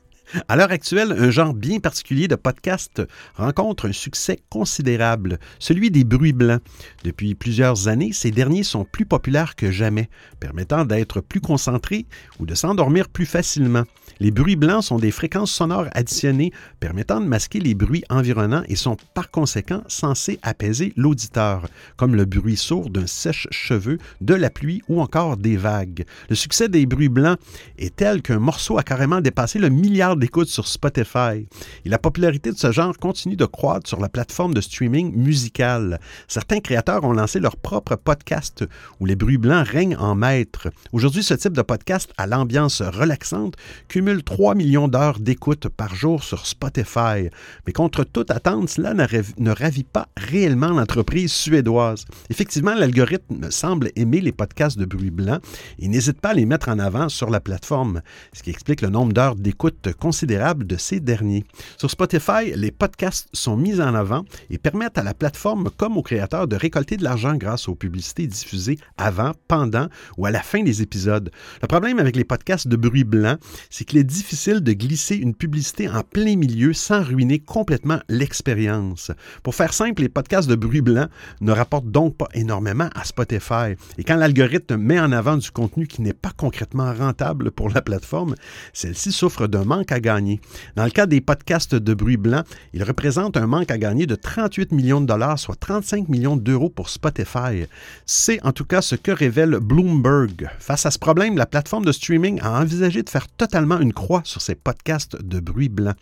À 0.49 0.57
l'heure 0.57 0.71
actuelle, 0.71 1.13
un 1.19 1.31
genre 1.31 1.55
bien 1.55 1.81
particulier 1.81 2.29
de 2.29 2.35
podcast 2.35 3.03
rencontre 3.37 3.89
un 3.89 3.93
succès 3.93 4.39
considérable, 4.51 5.39
celui 5.59 5.91
des 5.91 6.05
bruits 6.05 6.33
blancs. 6.33 6.61
Depuis 7.05 7.35
plusieurs 7.35 7.89
années, 7.89 8.13
ces 8.13 8.31
derniers 8.31 8.63
sont 8.63 8.85
plus 8.85 9.07
populaires 9.07 9.57
que 9.57 9.71
jamais, 9.71 10.11
permettant 10.39 10.85
d'être 10.85 11.21
plus 11.23 11.41
concentrés 11.41 12.07
ou 12.39 12.47
de 12.47 12.55
s'endormir 12.55 13.09
plus 13.09 13.27
facilement. 13.27 13.85
Les 14.21 14.31
bruits 14.31 14.57
blancs 14.57 14.85
sont 14.85 14.99
des 14.99 15.13
fréquences 15.13 15.53
sonores 15.53 15.87
additionnées 15.93 16.53
permettant 16.81 17.21
de 17.21 17.27
masquer 17.27 17.61
les 17.61 17.75
bruits 17.75 18.05
environnants 18.11 18.65
et 18.69 18.77
sont 18.77 18.97
par 19.15 19.31
conséquent 19.31 19.83
censés 19.89 20.39
apaiser 20.43 20.93
l'auditeur, 20.97 21.69
comme 21.97 22.15
le 22.15 22.25
bruit 22.25 22.57
sourd 22.57 22.91
d'un 22.91 23.07
sèche-cheveux, 23.07 23.99
de 24.21 24.35
la 24.35 24.51
pluie 24.51 24.83
ou 24.89 25.01
encore 25.01 25.37
des 25.37 25.57
vagues. 25.57 26.05
Le 26.29 26.35
succès 26.35 26.69
des 26.69 26.85
bruits 26.85 27.09
blancs 27.09 27.39
est 27.79 27.97
tel 27.97 28.21
qu'un 28.21 28.41
morceau 28.41 28.77
a 28.77 28.83
carrément 28.83 29.21
dépassé 29.21 29.59
le 29.59 29.69
milliard 29.69 30.18
d'écoutes 30.19 30.49
sur 30.49 30.67
Spotify. 30.67 31.47
Et 31.85 31.89
la 31.89 31.99
popularité 31.99 32.53
de 32.53 32.59
ce 32.59 32.73
genre 32.73 32.97
continue 32.99 33.37
de 33.37 33.45
croître 33.45 33.89
sur 33.89 34.01
la 34.01 34.09
plateforme 34.09 34.55
de 34.55 34.61
streaming 34.61 35.15
musical. 35.17 36.01
Certains 36.27 36.61
créateurs 36.61 37.05
ont 37.05 37.13
lancé 37.13 37.41
leur 37.41 37.57
propre 37.57 37.97
podcast 37.97 38.65
où 39.01 39.07
les 39.07 39.17
bruits 39.17 39.39
blancs 39.39 39.67
règnent 39.67 39.97
en 39.97 40.15
maître. 40.15 40.69
Aujourd'hui, 40.93 41.23
ce 41.23 41.35
type 41.35 41.53
de 41.53 41.63
podcast 41.63 42.13
à 42.17 42.27
l'ambiance 42.27 42.83
relaxante 42.83 43.55
cumule 43.89 44.23
3 44.23 44.55
millions 44.55 44.89
d'heures 44.89 45.21
d'écoute 45.21 45.69
par 45.69 45.95
jour 45.95 46.23
sur 46.23 46.47
Spotify. 46.47 47.31
Mais 47.67 47.73
contre 47.73 48.05
toute 48.05 48.31
attente, 48.31 48.69
cela 48.69 48.95
ne 48.95 49.51
ravit 49.51 49.85
pas 49.85 50.09
réellement 50.17 50.69
l'entreprise 50.69 51.33
suédoise. 51.33 52.05
Effectivement, 52.31 52.75
l'algorithme 52.75 53.51
semble 53.51 53.91
aimer 53.97 54.21
les 54.21 54.33
podcasts 54.33 54.79
de 54.79 54.85
bruit 54.85 55.11
blanc 55.11 55.39
et 55.79 55.89
n'hésite 55.89 56.21
pas 56.21 56.31
à 56.31 56.35
les 56.35 56.47
mettre 56.47 56.69
en 56.69 56.79
avant 56.79 57.09
sur 57.09 57.31
la 57.31 57.41
plateforme, 57.41 58.03
ce 58.33 58.43
qui 58.43 58.51
explique 58.51 58.83
le 58.83 58.89
nombre 58.89 59.13
d'heures 59.13 59.37
d'écoute 59.37 59.89
considérable 60.09 60.67
de 60.67 60.79
ces 60.79 61.01
derniers. 61.01 61.45
Sur 61.77 61.91
Spotify, 61.91 62.55
les 62.57 62.71
podcasts 62.71 63.29
sont 63.35 63.59
mis 63.59 63.79
en 63.79 63.95
avant 63.95 64.25
et 64.49 64.57
permettent 64.57 64.97
à 64.97 65.03
la 65.03 65.13
plateforme 65.13 65.69
comme 65.77 65.99
aux 65.99 66.03
créateurs 66.03 66.49
de 66.49 66.57
récolter 66.57 66.97
de 66.97 67.05
l'argent 67.05 67.35
grâce 67.35 67.69
aux 67.69 67.75
publicités 67.75 68.27
diffusées 68.27 68.79
avant, 68.97 69.33
pendant 69.49 69.89
ou 70.17 70.25
à 70.25 70.31
la 70.31 70.41
fin 70.41 70.63
des 70.63 70.81
épisodes. 70.81 71.31
Le 71.61 71.69
problème 71.69 71.99
avec 71.99 72.17
les 72.17 72.25
podcasts 72.25 72.69
de 72.69 72.77
bruit 72.77 73.05
blanc, 73.05 73.37
c'est 73.69 73.85
qu'il 73.85 73.99
est 73.99 74.03
difficile 74.19 74.61
de 74.61 74.73
glisser 74.73 75.17
une 75.17 75.35
publicité 75.35 75.91
en 75.91 76.03
plein 76.03 76.37
milieu 76.37 76.73
sans 76.73 77.03
ruiner 77.03 77.39
complètement 77.39 77.99
l'expérience. 78.09 79.11
Pour 79.43 79.55
faire 79.55 79.75
simple, 79.75 80.01
les 80.01 80.09
podcasts 80.09 80.49
de 80.49 80.55
bruit 80.55 80.81
blanc 80.81 81.09
ne 81.43 81.53
rapportent 81.53 81.91
donc 81.91 82.17
pas 82.17 82.29
énormément 82.33 82.89
à 82.95 83.05
Spotify. 83.05 83.75
Et 83.99 84.05
quand 84.05 84.17
l'algorithme 84.17 84.79
met 84.79 84.99
en 84.99 85.13
avant 85.13 85.37
du 85.37 85.51
contenu 85.51 85.87
qui 85.87 86.01
n'est 86.01 86.15
pas 86.15 86.33
concrètement 86.35 86.95
rentable 86.95 87.51
pour 87.51 87.69
la 87.69 87.83
plateforme, 87.83 88.37
celle-ci 88.73 89.13
souffre 89.13 89.47
d'un 89.49 89.65
manque 89.65 89.93
à 89.93 89.98
gagner. 90.01 90.41
Dans 90.77 90.85
le 90.85 90.91
cas 90.91 91.07
des 91.07 91.21
podcasts 91.21 91.75
de 91.75 91.95
bruit 91.95 92.17
blanc, 92.17 92.43
il 92.73 92.83
représente 92.83 93.37
un 93.37 93.47
manque 93.47 93.71
à 93.71 93.79
gagner 93.79 94.07
de 94.07 94.15
38 94.15 94.73
millions 94.73 95.01
de 95.01 95.07
dollars, 95.07 95.39
soit 95.39 95.57
35 95.57 96.09
millions 96.09 96.37
d'euros 96.37 96.71
pour 96.71 96.89
Spotify. 96.89 97.67
C'est 98.07 98.43
en 98.45 98.53
tout 98.53 98.65
cas 98.65 98.83
ce 98.83 98.95
que 98.95 99.11
révèle 99.11 99.59
Bloomberg. 99.61 100.49
Face 100.59 100.87
à 100.87 100.91
ce 100.91 100.99
problème, 100.99 101.37
la 101.37 101.47
plateforme 101.47 101.85
de 101.85 101.93
streaming 101.93 102.41
a 102.43 102.61
envisagé 102.61 103.03
de 103.03 103.11
faire 103.11 103.29
totalement 103.29 103.81
une 103.81 103.93
croix 103.93 104.23
sur 104.25 104.41
ses 104.41 104.55
podcasts 104.55 105.21
de 105.23 105.41
bruit 105.41 105.69
blanc. 105.69 105.95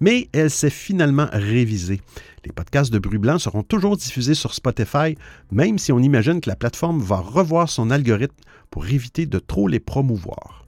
Mais 0.00 0.28
elle 0.32 0.50
s'est 0.50 0.70
finalement 0.70 1.28
révisée. 1.32 2.00
Les 2.44 2.52
podcasts 2.52 2.92
de 2.92 2.98
bruit 2.98 3.18
blanc 3.18 3.38
seront 3.38 3.62
toujours 3.62 3.96
diffusés 3.96 4.34
sur 4.34 4.54
Spotify, 4.54 5.16
même 5.52 5.78
si 5.78 5.92
on 5.92 6.00
imagine 6.00 6.40
que 6.40 6.50
la 6.50 6.56
plateforme 6.56 7.00
va 7.00 7.16
revoir 7.16 7.68
son 7.68 7.90
algorithme 7.90 8.34
pour 8.70 8.86
éviter 8.86 9.26
de 9.26 9.38
trop 9.38 9.68
les 9.68 9.80
promouvoir. 9.80 10.61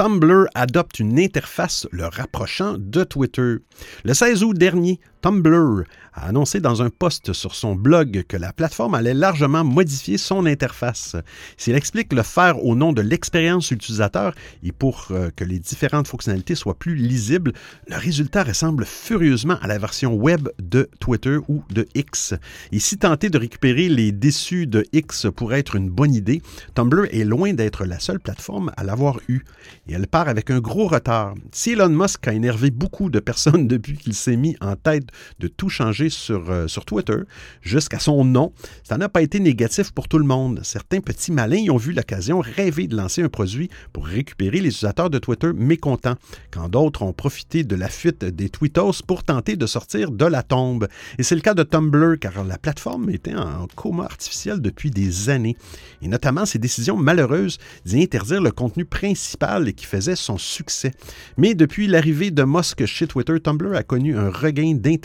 Tumblr 0.00 0.46
adopte 0.54 0.98
une 0.98 1.20
interface 1.20 1.86
le 1.92 2.06
rapprochant 2.06 2.76
de 2.78 3.04
Twitter. 3.04 3.56
Le 4.02 4.14
16 4.14 4.42
août 4.44 4.56
dernier, 4.56 4.98
Tumblr 5.22 5.84
a 6.14 6.26
annoncé 6.26 6.60
dans 6.60 6.82
un 6.82 6.90
post 6.90 7.32
sur 7.32 7.54
son 7.54 7.74
blog 7.74 8.24
que 8.26 8.36
la 8.36 8.52
plateforme 8.52 8.94
allait 8.94 9.14
largement 9.14 9.64
modifier 9.64 10.18
son 10.18 10.46
interface. 10.46 11.16
S'il 11.56 11.74
explique 11.74 12.12
le 12.12 12.22
faire 12.22 12.64
au 12.64 12.74
nom 12.74 12.92
de 12.92 13.02
l'expérience 13.02 13.70
utilisateur 13.70 14.34
et 14.62 14.72
pour 14.72 15.08
euh, 15.10 15.30
que 15.34 15.44
les 15.44 15.58
différentes 15.58 16.08
fonctionnalités 16.08 16.54
soient 16.54 16.78
plus 16.78 16.94
lisibles, 16.94 17.52
le 17.86 17.96
résultat 17.96 18.44
ressemble 18.44 18.84
furieusement 18.86 19.58
à 19.62 19.66
la 19.66 19.78
version 19.78 20.14
web 20.14 20.48
de 20.58 20.88
Twitter 21.00 21.38
ou 21.48 21.62
de 21.70 21.86
X. 21.94 22.34
Et 22.72 22.80
si 22.80 22.98
tenter 22.98 23.30
de 23.30 23.38
récupérer 23.38 23.88
les 23.88 24.12
déçus 24.12 24.66
de 24.66 24.84
X 24.92 25.26
pourrait 25.34 25.60
être 25.60 25.76
une 25.76 25.90
bonne 25.90 26.14
idée, 26.14 26.42
Tumblr 26.74 27.06
est 27.12 27.24
loin 27.24 27.52
d'être 27.52 27.84
la 27.84 28.00
seule 28.00 28.20
plateforme 28.20 28.72
à 28.76 28.84
l'avoir 28.84 29.20
eu. 29.28 29.42
Et 29.88 29.92
elle 29.92 30.06
part 30.06 30.28
avec 30.28 30.50
un 30.50 30.60
gros 30.60 30.88
retard. 30.88 31.34
Si 31.52 31.72
Elon 31.72 31.88
Musk 31.88 32.26
a 32.26 32.32
énervé 32.32 32.70
beaucoup 32.70 33.10
de 33.10 33.20
personnes 33.20 33.68
depuis 33.68 33.96
qu'il 33.96 34.14
s'est 34.14 34.36
mis 34.36 34.56
en 34.60 34.76
tête 34.76 35.09
de 35.38 35.48
tout 35.48 35.68
changer 35.68 36.10
sur, 36.10 36.50
euh, 36.50 36.68
sur 36.68 36.84
Twitter 36.84 37.18
jusqu'à 37.62 37.98
son 37.98 38.24
nom. 38.24 38.52
Ça 38.82 38.98
n'a 38.98 39.08
pas 39.08 39.22
été 39.22 39.40
négatif 39.40 39.92
pour 39.92 40.08
tout 40.08 40.18
le 40.18 40.24
monde. 40.24 40.60
Certains 40.62 41.00
petits 41.00 41.32
malins 41.32 41.56
y 41.56 41.70
ont 41.70 41.76
vu 41.76 41.92
l'occasion 41.92 42.40
rêver 42.40 42.86
de 42.86 42.96
lancer 42.96 43.22
un 43.22 43.28
produit 43.28 43.70
pour 43.92 44.06
récupérer 44.06 44.60
les 44.60 44.68
utilisateurs 44.68 45.10
de 45.10 45.18
Twitter 45.18 45.52
mécontents, 45.54 46.16
quand 46.50 46.68
d'autres 46.68 47.02
ont 47.02 47.12
profité 47.12 47.64
de 47.64 47.76
la 47.76 47.88
fuite 47.88 48.24
des 48.24 48.48
tweetos 48.48 49.02
pour 49.06 49.24
tenter 49.24 49.56
de 49.56 49.66
sortir 49.66 50.10
de 50.10 50.24
la 50.24 50.42
tombe. 50.42 50.88
Et 51.18 51.22
c'est 51.22 51.34
le 51.34 51.40
cas 51.40 51.54
de 51.54 51.62
Tumblr, 51.62 52.18
car 52.18 52.44
la 52.44 52.58
plateforme 52.58 53.10
était 53.10 53.34
en 53.34 53.66
coma 53.74 54.04
artificiel 54.04 54.60
depuis 54.60 54.90
des 54.90 55.30
années, 55.30 55.56
et 56.02 56.08
notamment 56.08 56.46
ses 56.46 56.58
décisions 56.58 56.96
malheureuses 56.96 57.58
d'y 57.84 58.02
interdire 58.02 58.40
le 58.40 58.50
contenu 58.50 58.84
principal 58.84 59.72
qui 59.74 59.86
faisait 59.86 60.16
son 60.16 60.38
succès. 60.38 60.92
Mais 61.36 61.54
depuis 61.54 61.86
l'arrivée 61.86 62.30
de 62.30 62.42
Musk 62.42 62.84
chez 62.86 63.06
Twitter, 63.06 63.40
Tumblr 63.40 63.74
a 63.74 63.82
connu 63.82 64.16
un 64.16 64.30
regain 64.30 64.74
d'intérêt 64.74 64.99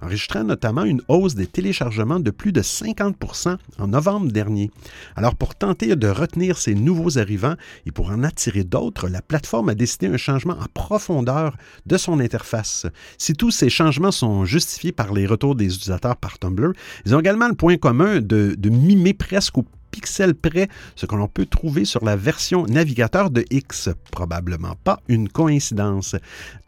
enregistrant 0.00 0.44
notamment 0.44 0.84
une 0.84 1.02
hausse 1.08 1.34
des 1.34 1.46
téléchargements 1.46 2.20
de 2.20 2.30
plus 2.30 2.52
de 2.52 2.62
50% 2.62 3.56
en 3.78 3.86
novembre 3.88 4.30
dernier. 4.30 4.70
Alors 5.16 5.34
pour 5.34 5.54
tenter 5.54 5.96
de 5.96 6.08
retenir 6.08 6.58
ces 6.58 6.74
nouveaux 6.74 7.18
arrivants 7.18 7.56
et 7.86 7.92
pour 7.92 8.10
en 8.10 8.22
attirer 8.22 8.64
d'autres, 8.64 9.08
la 9.08 9.22
plateforme 9.22 9.68
a 9.68 9.74
décidé 9.74 10.06
un 10.06 10.16
changement 10.16 10.58
en 10.58 10.66
profondeur 10.72 11.56
de 11.86 11.96
son 11.96 12.20
interface. 12.20 12.86
Si 13.18 13.34
tous 13.34 13.50
ces 13.50 13.70
changements 13.70 14.12
sont 14.12 14.44
justifiés 14.44 14.92
par 14.92 15.12
les 15.12 15.26
retours 15.26 15.54
des 15.54 15.74
utilisateurs 15.74 16.16
par 16.16 16.38
Tumblr, 16.38 16.72
ils 17.06 17.14
ont 17.14 17.20
également 17.20 17.48
le 17.48 17.54
point 17.54 17.76
commun 17.76 18.20
de, 18.20 18.54
de 18.56 18.70
mimer 18.70 19.14
presque 19.14 19.56
ou 19.56 19.64
pixel 19.90 20.34
près 20.34 20.68
ce 20.96 21.06
que 21.06 21.14
l'on 21.14 21.28
peut 21.28 21.46
trouver 21.46 21.84
sur 21.84 22.04
la 22.04 22.16
version 22.16 22.66
navigateur 22.66 23.30
de 23.30 23.44
X. 23.50 23.88
Probablement 24.10 24.76
pas 24.82 25.00
une 25.08 25.28
coïncidence. 25.28 26.16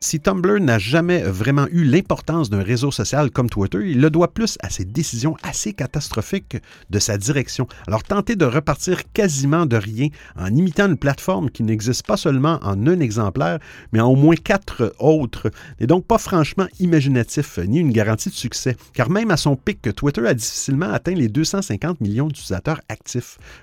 Si 0.00 0.20
Tumblr 0.20 0.60
n'a 0.60 0.78
jamais 0.78 1.22
vraiment 1.22 1.66
eu 1.70 1.84
l'importance 1.84 2.50
d'un 2.50 2.62
réseau 2.62 2.90
social 2.90 3.30
comme 3.30 3.50
Twitter, 3.50 3.78
il 3.84 4.00
le 4.00 4.10
doit 4.10 4.32
plus 4.32 4.56
à 4.60 4.70
ses 4.70 4.84
décisions 4.84 5.36
assez 5.42 5.72
catastrophiques 5.72 6.56
de 6.90 6.98
sa 6.98 7.18
direction. 7.18 7.66
Alors 7.86 8.02
tenter 8.02 8.36
de 8.36 8.44
repartir 8.44 9.00
quasiment 9.12 9.66
de 9.66 9.76
rien 9.76 10.08
en 10.36 10.54
imitant 10.54 10.88
une 10.88 10.96
plateforme 10.96 11.50
qui 11.50 11.62
n'existe 11.62 12.06
pas 12.06 12.16
seulement 12.16 12.58
en 12.62 12.86
un 12.86 13.00
exemplaire, 13.00 13.58
mais 13.92 14.00
en 14.00 14.12
au 14.12 14.16
moins 14.16 14.34
quatre 14.34 14.94
autres, 14.98 15.50
n'est 15.80 15.86
donc 15.86 16.06
pas 16.06 16.18
franchement 16.18 16.66
imaginatif 16.80 17.58
ni 17.58 17.78
une 17.78 17.92
garantie 17.92 18.28
de 18.28 18.34
succès, 18.34 18.76
car 18.92 19.08
même 19.08 19.30
à 19.30 19.36
son 19.36 19.56
pic, 19.56 19.94
Twitter 19.94 20.26
a 20.26 20.34
difficilement 20.34 20.90
atteint 20.92 21.14
les 21.14 21.28
250 21.28 22.00
millions 22.00 22.28
d'utilisateurs 22.28 22.80
actifs, 22.88 23.11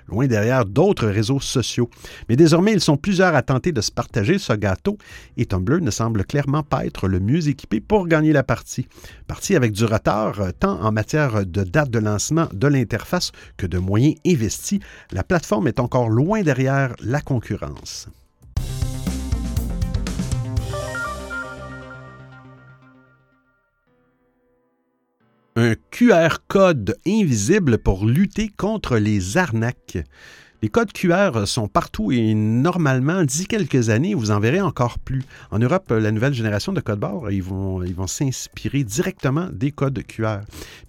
loin 0.08 0.26
derrière 0.26 0.64
d'autres 0.64 1.06
réseaux 1.06 1.40
sociaux. 1.40 1.90
Mais 2.28 2.36
désormais, 2.36 2.72
ils 2.72 2.80
sont 2.80 2.96
plusieurs 2.96 3.34
à 3.34 3.42
tenter 3.42 3.72
de 3.72 3.80
se 3.80 3.90
partager 3.90 4.38
ce 4.38 4.52
gâteau, 4.52 4.98
et 5.36 5.46
Tumblr 5.46 5.80
ne 5.80 5.90
semble 5.90 6.24
clairement 6.24 6.62
pas 6.62 6.86
être 6.86 7.08
le 7.08 7.20
mieux 7.20 7.48
équipé 7.48 7.80
pour 7.80 8.06
gagner 8.06 8.32
la 8.32 8.42
partie. 8.42 8.86
Partie 9.26 9.56
avec 9.56 9.72
du 9.72 9.84
retard, 9.84 10.40
tant 10.58 10.80
en 10.80 10.92
matière 10.92 11.46
de 11.46 11.64
date 11.64 11.90
de 11.90 11.98
lancement 11.98 12.48
de 12.52 12.66
l'interface 12.66 13.32
que 13.56 13.66
de 13.66 13.78
moyens 13.78 14.16
investis, 14.26 14.80
la 15.12 15.24
plateforme 15.24 15.68
est 15.68 15.80
encore 15.80 16.08
loin 16.08 16.42
derrière 16.42 16.94
la 17.00 17.20
concurrence. 17.20 18.08
Un 25.70 25.76
QR 25.92 26.38
code 26.48 26.96
invisible 27.06 27.78
pour 27.78 28.04
lutter 28.04 28.48
contre 28.48 28.96
les 28.96 29.36
arnaques. 29.36 29.98
Les 30.62 30.68
codes 30.68 30.92
QR 30.92 31.46
sont 31.46 31.68
partout 31.68 32.12
et 32.12 32.34
normalement, 32.34 33.24
d'ici 33.24 33.46
quelques 33.46 33.88
années, 33.88 34.12
vous 34.12 34.30
en 34.30 34.40
verrez 34.40 34.60
encore 34.60 34.98
plus. 34.98 35.22
En 35.50 35.58
Europe, 35.58 35.90
la 35.90 36.12
nouvelle 36.12 36.34
génération 36.34 36.74
de 36.74 36.82
codes 36.82 37.00
barres, 37.00 37.30
ils 37.30 37.42
vont 37.42 38.06
s'inspirer 38.06 38.84
directement 38.84 39.48
des 39.50 39.70
codes 39.70 40.02
QR. 40.06 40.40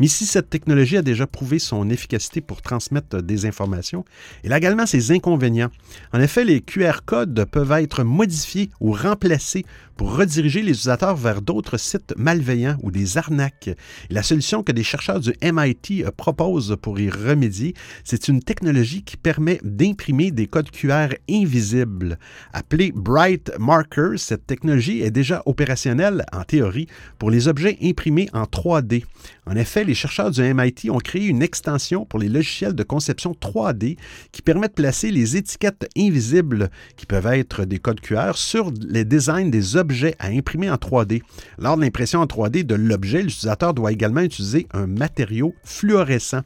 Mais 0.01 0.07
si 0.07 0.26
cette 0.26 0.49
technologie 0.49 0.97
a 0.97 1.01
déjà 1.01 1.26
prouvé 1.26 1.57
son 1.57 1.89
efficacité 1.89 2.41
pour 2.41 2.61
transmettre 2.61 3.24
des 3.24 3.45
informations, 3.45 4.03
elle 4.43 4.51
a 4.51 4.57
également 4.57 4.86
ses 4.86 5.13
inconvénients. 5.13 5.72
En 6.11 6.19
effet, 6.19 6.43
les 6.43 6.59
QR 6.59 7.05
codes 7.05 7.45
peuvent 7.45 7.72
être 7.72 8.03
modifiés 8.03 8.72
ou 8.82 8.91
remplacés 8.91 9.63
pour 9.95 10.17
rediriger 10.17 10.63
les 10.63 10.72
utilisateurs 10.72 11.15
vers 11.15 11.43
d'autres 11.43 11.78
sites 11.78 12.13
malveillants 12.17 12.76
ou 12.82 12.89
des 12.91 13.19
arnaques. 13.19 13.69
la 14.09 14.24
solution 14.24 14.63
que 14.63 14.72
des 14.72 14.84
chercheurs 14.84 15.19
du 15.19 15.32
MIT 15.43 16.05
proposent 16.17 16.76
pour 16.82 16.99
y 16.99 17.09
remédier, 17.09 17.76
c'est 18.03 18.28
une 18.28 18.41
technologie 18.41 19.03
qui 19.03 19.15
permet 19.15 19.61
d'imprimer 19.64 20.32
des 20.32 20.47
codes 20.47 20.72
QR 20.72 21.09
invisibles. 21.30 22.18
Appelée 22.53 22.91
Bright 22.93 23.51
Marker, 23.59 24.18
cette 24.18 24.47
technologie 24.47 25.01
est 25.01 25.12
déjà 25.12 25.41
opérationnelle, 25.45 26.26
en 26.32 26.43
théorie, 26.43 26.88
pour 27.20 27.32
les 27.32 27.47
objets 27.47 27.78
imprimés 27.82 28.30
en 28.34 28.43
3D. 28.43 29.03
En 29.45 29.55
effet, 29.55 29.84
les 29.84 29.95
chercheurs 29.95 30.32
du 30.32 30.41
MIT 30.41 30.89
ont 30.89 30.99
créé 30.99 31.26
une 31.28 31.41
extension 31.41 32.05
pour 32.05 32.20
les 32.20 32.30
logiciels 32.30 32.76
de 32.76 32.84
conception 32.84 33.34
3D 33.34 33.97
qui 34.32 34.41
permet 34.41 34.68
de 34.68 34.74
placer 34.74 35.12
les 35.12 35.36
étiquettes 35.36 35.89
invisibles, 35.97 36.70
qui 36.95 37.05
peuvent 37.05 37.28
être 37.28 37.66
des 37.66 37.80
codes 37.80 38.01
QR, 38.01 38.34
sur 38.36 38.72
les 38.88 39.05
designs 39.05 39.49
des 39.49 39.76
objets 39.78 40.16
à 40.20 40.28
imprimer 40.28 40.70
en 40.70 40.76
3D. 40.76 41.22
Lors 41.57 41.78
de 41.78 41.82
l'impression 41.82 42.20
en 42.20 42.26
3D 42.26 42.64
de 42.64 42.76
l'objet, 42.76 43.22
l'utilisateur 43.22 43.74
doit 43.74 43.91
également 43.91 44.22
utiliser 44.22 44.68
un 44.74 44.88
matériau 44.88 45.53
fluorescent 45.64 46.41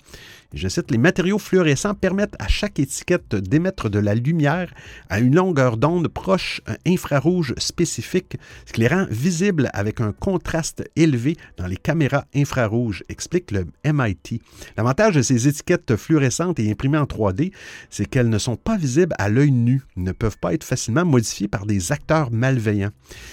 je 0.54 0.68
cite, 0.68 0.92
les 0.92 0.98
matériaux 0.98 1.40
fluorescents 1.40 1.96
permettent 1.96 2.36
à 2.40 2.48
chaque 2.48 2.80
étiquette 2.80 3.36
d'émettre 3.36 3.90
de 3.90 4.00
la 4.00 4.16
lumière 4.16 4.74
à 5.10 5.20
une 5.20 5.36
longueur 5.36 5.78
d'onde 5.78 6.08
proche 6.08 6.62
infrarouge 6.86 7.54
spécifique, 7.58 8.38
ce 8.66 8.74
qui 8.74 8.82
les 8.82 8.88
rend 8.88 9.06
visibles 9.10 9.70
avec 9.74 10.02
un 10.02 10.12
contraste 10.12 10.84
élevé 10.96 11.38
dans 11.58 11.68
les 11.68 11.78
caméras 11.78 12.26
infrarouges, 12.36 13.04
explique 13.10 13.52
le 13.52 13.66
MIT. 13.86 14.42
L'avantage 14.78 15.16
de 15.16 15.22
ces 15.22 15.48
étiquettes 15.48 15.96
fluorescentes 15.96 16.60
et 16.60 16.70
imprimées 16.70 16.98
en 16.98 17.06
3D, 17.06 17.52
c'est 17.90 18.06
qu'elles 18.06 18.30
ne 18.30 18.38
sont 18.38 18.56
pas 18.56 18.78
visibles 18.78 19.16
à 19.18 19.30
l'œil 19.30 19.52
nu, 19.52 19.82
ne 19.96 20.12
peuvent 20.12 20.38
pas 20.38 20.54
être 20.54 20.64
facilement 20.64 21.06
modifiées 21.06 21.48
par 21.48 21.66
des 21.66 21.92
acteurs 21.92 22.32
malveillants. 22.32 22.92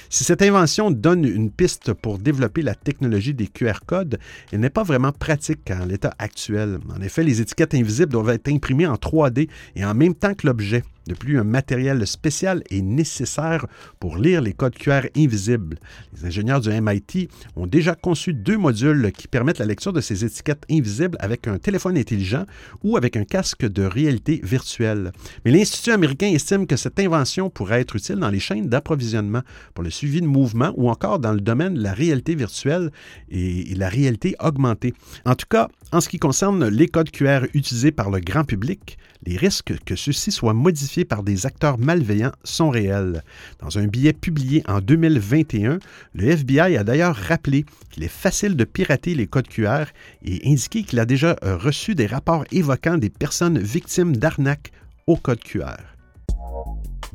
Si 0.08 0.24
cette 0.24 0.42
invention 0.42 0.90
donne 0.90 1.24
une 1.24 1.50
piste 1.50 1.92
pour 1.92 2.18
développer 2.18 2.62
la 2.62 2.74
technologie 2.74 3.34
des 3.34 3.46
QR 3.46 3.80
codes, 3.86 4.18
elle 4.50 4.60
n'est 4.60 4.70
pas 4.70 4.82
vraiment 4.82 5.12
pratique 5.12 5.70
en 5.70 5.84
l'état 5.84 6.14
actuel. 6.18 6.78
Fait, 7.12 7.24
les 7.24 7.40
étiquettes 7.40 7.74
invisibles 7.74 8.12
doivent 8.12 8.30
être 8.30 8.48
imprimées 8.48 8.86
en 8.86 8.94
3D 8.94 9.48
et 9.76 9.84
en 9.84 9.94
même 9.94 10.14
temps 10.14 10.34
que 10.34 10.46
l'objet. 10.46 10.82
De 11.06 11.14
plus, 11.14 11.38
un 11.38 11.44
matériel 11.44 12.06
spécial 12.06 12.62
est 12.70 12.80
nécessaire 12.80 13.66
pour 13.98 14.16
lire 14.16 14.40
les 14.40 14.52
codes 14.52 14.76
QR 14.76 15.02
invisibles. 15.16 15.78
Les 16.14 16.26
ingénieurs 16.26 16.60
du 16.60 16.70
MIT 16.70 17.28
ont 17.56 17.66
déjà 17.66 17.94
conçu 17.94 18.32
deux 18.34 18.56
modules 18.56 19.10
qui 19.12 19.26
permettent 19.26 19.58
la 19.58 19.66
lecture 19.66 19.92
de 19.92 20.00
ces 20.00 20.24
étiquettes 20.24 20.64
invisibles 20.70 21.16
avec 21.20 21.48
un 21.48 21.58
téléphone 21.58 21.96
intelligent 21.98 22.44
ou 22.84 22.96
avec 22.96 23.16
un 23.16 23.24
casque 23.24 23.66
de 23.66 23.82
réalité 23.82 24.40
virtuelle. 24.44 25.12
Mais 25.44 25.50
l'Institut 25.50 25.90
américain 25.90 26.28
estime 26.28 26.66
que 26.66 26.76
cette 26.76 27.00
invention 27.00 27.50
pourrait 27.50 27.80
être 27.80 27.96
utile 27.96 28.16
dans 28.16 28.30
les 28.30 28.40
chaînes 28.40 28.68
d'approvisionnement 28.68 29.42
pour 29.74 29.82
le 29.82 29.90
suivi 29.90 30.20
de 30.20 30.26
mouvements 30.26 30.72
ou 30.76 30.88
encore 30.88 31.18
dans 31.18 31.32
le 31.32 31.40
domaine 31.40 31.74
de 31.74 31.82
la 31.82 31.92
réalité 31.92 32.34
virtuelle 32.34 32.90
et 33.30 33.74
la 33.74 33.88
réalité 33.88 34.36
augmentée. 34.40 34.94
En 35.24 35.34
tout 35.34 35.46
cas, 35.48 35.68
en 35.90 36.00
ce 36.00 36.08
qui 36.08 36.18
concerne 36.18 36.68
les 36.68 36.88
codes 36.88 37.10
QR 37.10 37.46
utilisés 37.54 37.92
par 37.92 38.10
le 38.10 38.20
grand 38.20 38.44
public, 38.44 38.98
les 39.24 39.36
risques 39.36 39.74
que 39.84 39.96
ceux-ci 39.96 40.32
soient 40.32 40.54
modifiés 40.54 41.04
par 41.04 41.22
des 41.22 41.46
acteurs 41.46 41.78
malveillants 41.78 42.32
sont 42.44 42.70
réels. 42.70 43.22
Dans 43.60 43.78
un 43.78 43.86
billet 43.86 44.12
publié 44.12 44.62
en 44.68 44.80
2021, 44.80 45.78
le 46.14 46.24
FBI 46.24 46.76
a 46.76 46.84
d'ailleurs 46.84 47.16
rappelé 47.16 47.64
qu'il 47.90 48.04
est 48.04 48.08
facile 48.08 48.56
de 48.56 48.64
pirater 48.64 49.14
les 49.14 49.26
codes 49.26 49.48
QR 49.48 49.84
et 50.24 50.40
indiqué 50.50 50.82
qu'il 50.82 51.00
a 51.00 51.04
déjà 51.04 51.36
euh, 51.42 51.56
reçu 51.56 51.94
des 51.94 52.06
rapports 52.06 52.44
évoquant 52.52 52.98
des 52.98 53.10
personnes 53.10 53.58
victimes 53.58 54.16
d'arnaques 54.16 54.72
au 55.06 55.16
code 55.16 55.42
QR. 55.42 55.76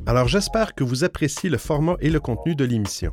Alors 0.06 0.28
j'espère 0.28 0.74
que 0.74 0.84
vous 0.84 1.04
appréciez 1.04 1.50
le 1.50 1.58
format 1.58 1.96
et 2.00 2.10
le 2.10 2.20
contenu 2.20 2.54
de 2.54 2.64
l'émission. 2.64 3.12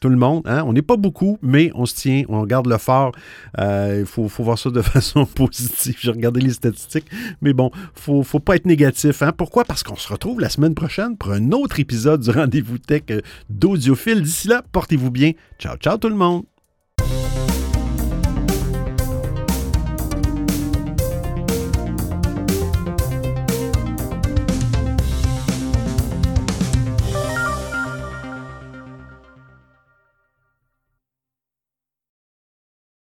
tout 0.00 0.08
le 0.08 0.16
monde. 0.16 0.42
Hein? 0.46 0.62
On 0.66 0.72
n'est 0.72 0.82
pas 0.82 0.96
beaucoup, 0.96 1.38
mais 1.42 1.70
on 1.74 1.86
se 1.86 1.94
tient, 1.94 2.24
on 2.28 2.44
garde 2.44 2.66
le 2.66 2.78
fort. 2.78 3.12
Euh, 3.58 3.98
il 4.00 4.06
faut, 4.06 4.28
voir 4.42 4.58
ça 4.58 4.70
de 4.70 4.82
façon 4.82 5.26
positive. 5.26 5.96
J'ai 6.00 6.10
regardé 6.10 6.40
les 6.40 6.52
statistiques, 6.52 7.06
mais 7.40 7.52
bon, 7.52 7.70
ne 8.08 8.22
faut 8.22 8.40
pas 8.40 8.56
être 8.56 8.66
négatif. 8.66 9.22
Hein? 9.22 9.32
Pourquoi? 9.36 9.64
Parce 9.64 9.82
qu'on 9.82 9.96
se 9.96 10.08
retrouve 10.08 10.40
la 10.40 10.48
semaine 10.48 10.74
prochaine 10.74 11.16
pour 11.16 11.32
un 11.32 11.52
autre 11.52 11.80
épisode 11.80 12.20
du 12.20 12.30
Rendez-vous 12.30 12.78
Tech 12.78 13.02
d'Audiophile. 13.50 14.22
D'ici 14.22 14.48
là, 14.48 14.62
portez-vous 14.72 15.10
bien. 15.10 15.32
Ciao, 15.58 15.76
ciao 15.76 15.96
tout 15.96 16.08
le 16.08 16.16
monde. 16.16 16.44